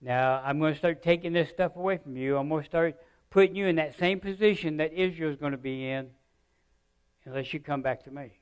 Now, 0.00 0.42
I'm 0.44 0.58
going 0.58 0.74
to 0.74 0.78
start 0.78 1.02
taking 1.02 1.32
this 1.32 1.48
stuff 1.48 1.74
away 1.76 1.96
from 1.96 2.16
you. 2.16 2.36
I'm 2.36 2.48
going 2.48 2.62
to 2.62 2.68
start 2.68 2.96
putting 3.30 3.56
you 3.56 3.66
in 3.66 3.76
that 3.76 3.98
same 3.98 4.20
position 4.20 4.76
that 4.76 4.92
Israel's 4.92 5.36
going 5.36 5.52
to 5.52 5.58
be 5.58 5.88
in 5.88 6.10
unless 7.24 7.52
you 7.52 7.60
come 7.60 7.82
back 7.82 8.04
to 8.04 8.10
me. 8.10 8.32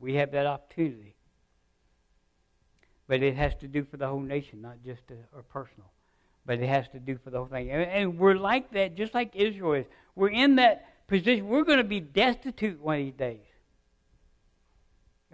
We 0.00 0.14
have 0.14 0.32
that 0.32 0.46
opportunity. 0.46 1.14
But 3.06 3.22
it 3.22 3.36
has 3.36 3.54
to 3.56 3.68
do 3.68 3.84
for 3.84 3.96
the 3.96 4.06
whole 4.06 4.20
nation, 4.20 4.62
not 4.62 4.76
just 4.84 5.02
a, 5.10 5.42
personal. 5.42 5.90
But 6.46 6.60
it 6.60 6.68
has 6.68 6.88
to 6.90 7.00
do 7.00 7.18
for 7.22 7.30
the 7.30 7.38
whole 7.38 7.46
thing. 7.46 7.70
And, 7.70 7.82
and 7.82 8.18
we're 8.18 8.34
like 8.34 8.70
that, 8.72 8.94
just 8.94 9.12
like 9.12 9.34
Israel 9.34 9.74
is. 9.74 9.86
We're 10.14 10.30
in 10.30 10.56
that 10.56 11.06
position. 11.08 11.48
We're 11.48 11.64
going 11.64 11.78
to 11.78 11.84
be 11.84 12.00
destitute 12.00 12.80
one 12.80 12.98
of 12.98 13.04
these 13.04 13.14
days 13.14 13.40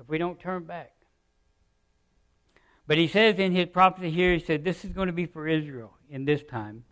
if 0.00 0.08
we 0.08 0.18
don't 0.18 0.40
turn 0.40 0.64
back. 0.64 0.93
But 2.86 2.98
he 2.98 3.08
says 3.08 3.38
in 3.38 3.52
his 3.52 3.66
prophecy 3.66 4.10
here, 4.10 4.32
he 4.34 4.38
said, 4.38 4.64
This 4.64 4.84
is 4.84 4.92
going 4.92 5.06
to 5.06 5.12
be 5.12 5.26
for 5.26 5.48
Israel 5.48 5.92
in 6.10 6.24
this 6.24 6.42
time. 6.44 6.84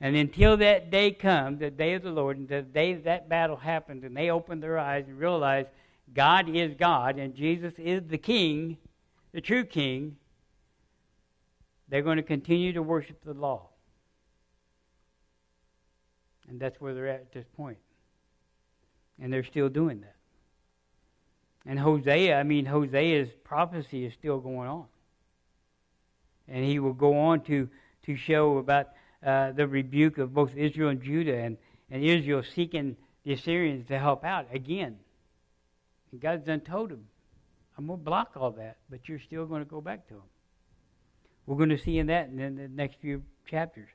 And 0.00 0.16
until 0.16 0.56
that 0.58 0.90
day 0.90 1.10
comes, 1.12 1.60
the 1.60 1.70
day 1.70 1.94
of 1.94 2.02
the 2.02 2.10
Lord, 2.10 2.38
and 2.38 2.48
the 2.48 2.62
day 2.62 2.94
that 2.94 3.28
battle 3.28 3.56
happens, 3.56 4.04
and 4.04 4.16
they 4.16 4.30
open 4.30 4.60
their 4.60 4.78
eyes 4.78 5.04
and 5.06 5.18
realize 5.18 5.66
God 6.12 6.48
is 6.48 6.74
God 6.78 7.18
and 7.18 7.34
Jesus 7.34 7.74
is 7.78 8.02
the 8.08 8.18
King, 8.18 8.78
the 9.32 9.40
true 9.40 9.64
King, 9.64 10.16
they're 11.88 12.02
going 12.02 12.16
to 12.16 12.22
continue 12.22 12.72
to 12.72 12.82
worship 12.82 13.22
the 13.24 13.34
law. 13.34 13.68
And 16.48 16.60
that's 16.60 16.80
where 16.80 16.94
they're 16.94 17.08
at 17.08 17.20
at 17.20 17.32
this 17.32 17.46
point. 17.56 17.78
And 19.20 19.32
they're 19.32 19.44
still 19.44 19.68
doing 19.68 20.00
that. 20.00 20.16
And 21.64 21.78
Hosea, 21.78 22.38
I 22.38 22.42
mean, 22.44 22.66
Hosea's 22.66 23.28
prophecy 23.42 24.04
is 24.04 24.12
still 24.14 24.38
going 24.38 24.68
on. 24.68 24.86
And 26.48 26.64
he 26.64 26.78
will 26.78 26.92
go 26.92 27.18
on 27.18 27.40
to, 27.42 27.68
to 28.04 28.16
show 28.16 28.58
about 28.58 28.88
uh, 29.24 29.52
the 29.52 29.66
rebuke 29.66 30.18
of 30.18 30.32
both 30.32 30.56
Israel 30.56 30.90
and 30.90 31.02
Judah, 31.02 31.36
and, 31.36 31.56
and 31.90 32.02
Israel 32.02 32.42
seeking 32.42 32.96
the 33.24 33.32
Assyrians 33.32 33.88
to 33.88 33.98
help 33.98 34.24
out 34.24 34.46
again. 34.52 34.96
And 36.12 36.20
God's 36.20 36.44
done 36.44 36.60
told 36.60 36.92
him, 36.92 37.06
I'm 37.76 37.86
going 37.86 37.98
to 37.98 38.04
block 38.04 38.32
all 38.36 38.52
that, 38.52 38.76
but 38.88 39.08
you're 39.08 39.18
still 39.18 39.46
going 39.46 39.62
to 39.62 39.68
go 39.68 39.80
back 39.80 40.06
to 40.08 40.14
him. 40.14 40.22
We're 41.46 41.56
going 41.56 41.70
to 41.70 41.78
see 41.78 41.98
in 41.98 42.06
that 42.06 42.28
in 42.28 42.56
the 42.56 42.68
next 42.68 43.00
few 43.00 43.22
chapters. 43.46 43.88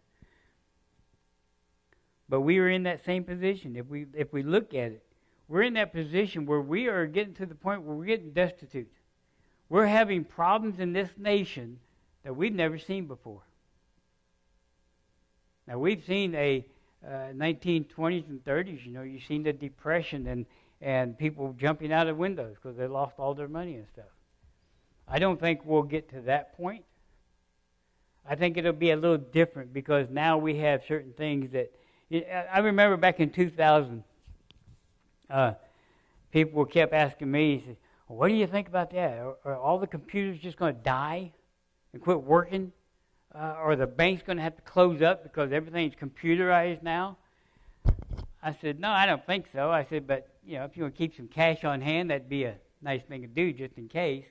But 2.30 2.42
we 2.42 2.60
are 2.60 2.70
in 2.70 2.84
that 2.84 3.04
same 3.04 3.24
position. 3.26 3.76
If 3.76 3.88
we 3.88 4.06
if 4.14 4.32
we 4.32 4.42
look 4.42 4.74
at 4.74 4.92
it, 4.92 5.04
we're 5.50 5.64
in 5.64 5.74
that 5.74 5.92
position 5.92 6.46
where 6.46 6.62
we 6.62 6.88
are 6.88 7.06
getting 7.06 7.34
to 7.36 7.46
the 7.46 7.56
point 7.56 7.84
where 7.84 7.96
we're 7.96 8.06
getting 8.06 8.32
destitute. 8.32 8.90
We're 9.68 9.88
having 9.88 10.24
problems 10.24 10.80
in 10.80 10.94
this 10.94 11.10
nation 11.18 11.80
that 12.24 12.36
we've 12.36 12.54
never 12.54 12.78
seen 12.78 13.06
before. 13.06 13.42
Now 15.68 15.78
we've 15.80 16.04
seen 16.06 16.36
a 16.36 16.66
uh, 17.06 17.34
1920s 17.34 18.30
and 18.30 18.44
30s. 18.44 18.86
You 18.86 18.92
know, 18.92 19.02
you've 19.02 19.24
seen 19.24 19.44
the 19.44 19.54
depression 19.54 20.28
and 20.28 20.46
and 20.84 21.16
people 21.18 21.56
jumping 21.60 21.94
out 21.94 22.08
of 22.08 22.18
windows 22.18 22.56
because 22.56 22.76
they 22.76 22.88
lost 22.88 23.14
all 23.20 23.36
their 23.36 23.48
money 23.48 23.76
and 23.76 23.86
stuff. 23.94 24.10
I 25.08 25.20
don't 25.20 25.40
think 25.40 25.62
we'll 25.64 25.84
get 25.84 26.10
to 26.10 26.22
that 26.22 26.58
point. 26.58 26.84
I 28.28 28.36
think 28.36 28.58
it'll 28.58 28.74
be 28.74 28.92
a 28.92 28.96
little 28.96 29.18
different 29.18 29.74
because 29.74 30.08
now 30.10 30.38
we 30.38 30.58
have 30.58 30.82
certain 30.88 31.14
things 31.14 31.52
that. 31.52 31.72
I 32.54 32.60
remember 32.60 32.98
back 32.98 33.22
in 33.22 33.30
2000, 33.30 34.04
uh, 35.30 35.54
people 36.32 36.66
kept 36.66 36.94
asking 36.94 37.32
me, 37.32 37.78
"What 38.08 38.28
do 38.28 38.34
you 38.34 38.48
think 38.48 38.68
about 38.68 38.92
that? 38.92 39.18
Are, 39.18 39.38
are 39.46 39.56
all 39.56 39.80
the 39.80 39.88
computers 39.88 40.38
just 40.40 40.58
going 40.58 40.76
to 40.76 40.82
die 40.82 41.32
and 41.94 42.02
quit 42.02 42.22
working, 42.22 42.72
uh, 43.34 43.56
or 43.62 43.76
the 43.76 43.88
bank's 43.88 44.24
going 44.24 44.38
to 44.38 44.44
have 44.44 44.56
to 44.56 44.62
close 44.62 45.02
up 45.02 45.24
because 45.24 45.52
everything's 45.52 45.96
computerized 45.96 46.84
now?" 46.84 47.18
I 48.44 48.54
said, 48.54 48.80
"No, 48.80 48.90
I 48.90 49.06
don't 49.06 49.26
think 49.26 49.48
so." 49.52 49.70
I 49.70 49.84
said, 49.84 50.08
"But 50.08 50.28
you 50.44 50.58
know, 50.58 50.66
if 50.66 50.76
you 50.76 50.84
want 50.84 50.96
to 50.96 50.98
keep 50.98 51.16
some 51.16 51.28
cash 51.28 51.64
on 51.64 51.82
hand, 51.82 52.10
that'd 52.10 52.30
be 52.30 52.46
a 52.46 52.56
nice 52.82 53.04
thing 53.04 53.22
to 53.22 53.28
do 53.28 53.54
just 53.54 53.78
in 53.78 53.88
case. 53.88 54.26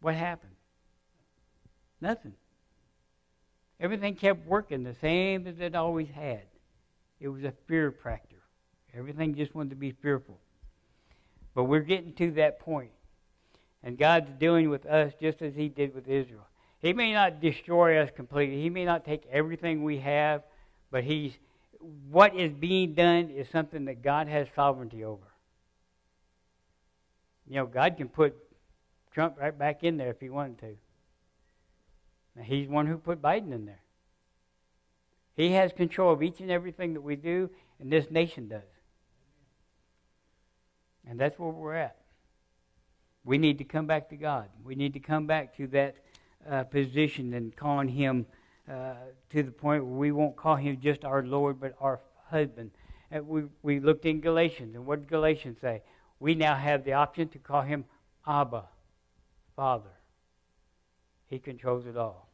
What 0.00 0.14
happened? 0.14 0.52
Nothing. 2.00 2.34
Everything 3.78 4.14
kept 4.14 4.46
working 4.46 4.82
the 4.82 4.94
same 5.00 5.46
as 5.46 5.58
it 5.58 5.74
always 5.74 6.08
had. 6.08 6.42
It 7.18 7.28
was 7.28 7.44
a 7.44 7.52
fear 7.66 7.90
factor. 7.90 8.36
Everything 8.94 9.34
just 9.34 9.54
wanted 9.54 9.70
to 9.70 9.76
be 9.76 9.92
fearful. 9.92 10.38
But 11.54 11.64
we're 11.64 11.80
getting 11.80 12.12
to 12.14 12.30
that 12.32 12.60
point. 12.60 12.92
And 13.82 13.98
God's 13.98 14.30
dealing 14.38 14.68
with 14.68 14.86
us 14.86 15.12
just 15.20 15.40
as 15.42 15.54
He 15.54 15.68
did 15.68 15.94
with 15.94 16.08
Israel. 16.08 16.46
He 16.80 16.92
may 16.92 17.12
not 17.12 17.40
destroy 17.40 17.98
us 18.00 18.10
completely, 18.14 18.62
He 18.62 18.70
may 18.70 18.84
not 18.84 19.04
take 19.04 19.26
everything 19.30 19.82
we 19.82 19.98
have, 19.98 20.42
but 20.90 21.04
He's 21.04 21.38
what 22.10 22.34
is 22.36 22.52
being 22.52 22.94
done 22.94 23.30
is 23.30 23.48
something 23.48 23.86
that 23.86 24.02
God 24.02 24.28
has 24.28 24.48
sovereignty 24.54 25.04
over. 25.04 25.26
You 27.48 27.56
know, 27.56 27.66
God 27.66 27.96
can 27.96 28.08
put 28.08 28.36
Trump 29.12 29.36
right 29.38 29.56
back 29.56 29.82
in 29.82 29.96
there 29.96 30.10
if 30.10 30.20
he 30.20 30.28
wanted 30.28 30.58
to. 30.58 30.76
Now, 32.36 32.42
he's 32.42 32.68
one 32.68 32.86
who 32.86 32.96
put 32.96 33.20
Biden 33.20 33.52
in 33.52 33.66
there. 33.66 33.82
He 35.36 35.52
has 35.52 35.72
control 35.72 36.12
of 36.12 36.22
each 36.22 36.40
and 36.40 36.50
everything 36.50 36.94
that 36.94 37.00
we 37.00 37.16
do, 37.16 37.50
and 37.80 37.90
this 37.90 38.10
nation 38.10 38.46
does. 38.46 38.62
And 41.08 41.18
that's 41.18 41.38
where 41.38 41.50
we're 41.50 41.74
at. 41.74 41.96
We 43.30 43.38
need 43.38 43.58
to 43.58 43.64
come 43.64 43.86
back 43.86 44.08
to 44.08 44.16
God. 44.16 44.48
We 44.64 44.74
need 44.74 44.92
to 44.94 44.98
come 44.98 45.28
back 45.28 45.56
to 45.58 45.68
that 45.68 45.94
uh, 46.50 46.64
position 46.64 47.32
and 47.34 47.54
calling 47.54 47.86
Him 47.86 48.26
uh, 48.68 48.94
to 49.30 49.44
the 49.44 49.52
point 49.52 49.84
where 49.84 49.94
we 49.96 50.10
won't 50.10 50.34
call 50.34 50.56
him 50.56 50.80
just 50.82 51.04
our 51.04 51.22
Lord, 51.22 51.60
but 51.60 51.76
our 51.80 52.00
husband. 52.26 52.72
And 53.08 53.28
we, 53.28 53.44
we 53.62 53.78
looked 53.78 54.04
in 54.04 54.20
Galatians, 54.20 54.74
and 54.74 54.84
what 54.84 54.98
did 54.98 55.08
Galatians 55.08 55.58
say? 55.60 55.82
We 56.18 56.34
now 56.34 56.56
have 56.56 56.82
the 56.82 56.94
option 56.94 57.28
to 57.28 57.38
call 57.38 57.62
him 57.62 57.84
Abba, 58.26 58.64
Father. 59.54 59.94
He 61.28 61.38
controls 61.38 61.86
it 61.86 61.96
all. 61.96 62.28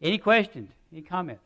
Any 0.00 0.18
questions? 0.18 0.70
Any 0.92 1.02
comments? 1.02 1.42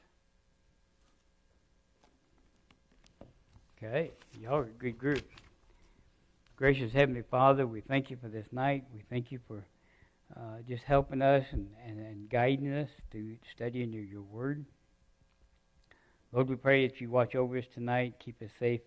Okay, 3.79 4.11
y'all 4.39 4.57
are 4.57 4.65
a 4.65 4.67
good 4.67 4.99
group. 4.99 5.25
Gracious 6.57 6.93
Heavenly 6.93 7.25
Father, 7.29 7.67
we 7.67 7.81
thank 7.81 8.11
you 8.11 8.17
for 8.17 8.29
this 8.29 8.47
night. 8.53 8.85
We 8.95 9.03
thank 9.11 9.33
you 9.33 9.41
for 9.49 9.67
uh, 10.37 10.59
just 10.69 10.85
helping 10.85 11.21
us 11.21 11.45
and, 11.51 11.67
and, 11.85 11.99
and, 11.99 12.31
guiding 12.31 12.73
us 12.73 12.89
to 13.11 13.37
studying 13.53 13.93
your, 13.93 14.05
your 14.05 14.23
word. 14.23 14.65
Lord, 16.31 16.49
we 16.49 16.55
pray 16.55 16.87
that 16.87 17.01
you 17.01 17.11
watch 17.11 17.35
over 17.35 17.59
us 17.59 17.65
tonight, 17.75 18.15
keep 18.25 18.41
us 18.41 18.51
safe. 18.61 18.83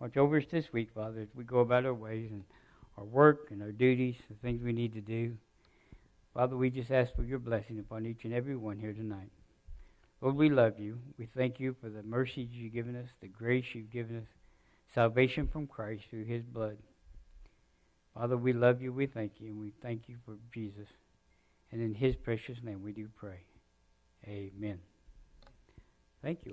Watch 0.00 0.16
over 0.16 0.38
us 0.38 0.44
this 0.50 0.72
week, 0.72 0.88
Father, 0.92 1.20
as 1.20 1.28
we 1.36 1.44
go 1.44 1.60
about 1.60 1.86
our 1.86 1.94
ways 1.94 2.32
and 2.32 2.42
our 2.98 3.04
work 3.04 3.46
and 3.52 3.62
our 3.62 3.70
duties, 3.70 4.16
the 4.28 4.34
things 4.42 4.60
we 4.64 4.72
need 4.72 4.92
to 4.94 5.00
do. 5.00 5.36
Father, 6.34 6.56
we 6.56 6.68
just 6.68 6.90
ask 6.90 7.14
for 7.14 7.22
your 7.22 7.38
blessing 7.38 7.78
upon 7.78 8.06
each 8.06 8.24
and 8.24 8.34
every 8.34 8.56
one 8.56 8.76
here 8.76 8.92
tonight. 8.92 9.30
Lord, 10.20 10.34
we 10.34 10.50
love 10.50 10.80
you. 10.80 10.98
We 11.16 11.26
thank 11.26 11.60
you 11.60 11.76
for 11.80 11.88
the 11.88 12.02
mercies 12.02 12.48
you've 12.50 12.72
given 12.72 12.96
us, 12.96 13.08
the 13.20 13.28
grace 13.28 13.66
you've 13.72 13.92
given 13.92 14.16
us, 14.16 14.28
salvation 14.92 15.46
from 15.46 15.68
Christ 15.68 16.02
through 16.10 16.24
his 16.24 16.42
blood. 16.42 16.78
Father, 18.14 18.36
we 18.36 18.52
love 18.52 18.80
you. 18.80 18.92
We 18.92 19.06
thank 19.06 19.32
you. 19.38 19.48
And 19.48 19.60
we 19.60 19.72
thank 19.82 20.02
you 20.08 20.16
for 20.24 20.36
Jesus. 20.52 20.86
And 21.72 21.80
in 21.80 21.94
his 21.94 22.14
precious 22.14 22.58
name 22.62 22.82
we 22.82 22.92
do 22.92 23.08
pray. 23.16 23.40
Amen. 24.26 24.78
Thank 26.22 26.40
you. 26.44 26.52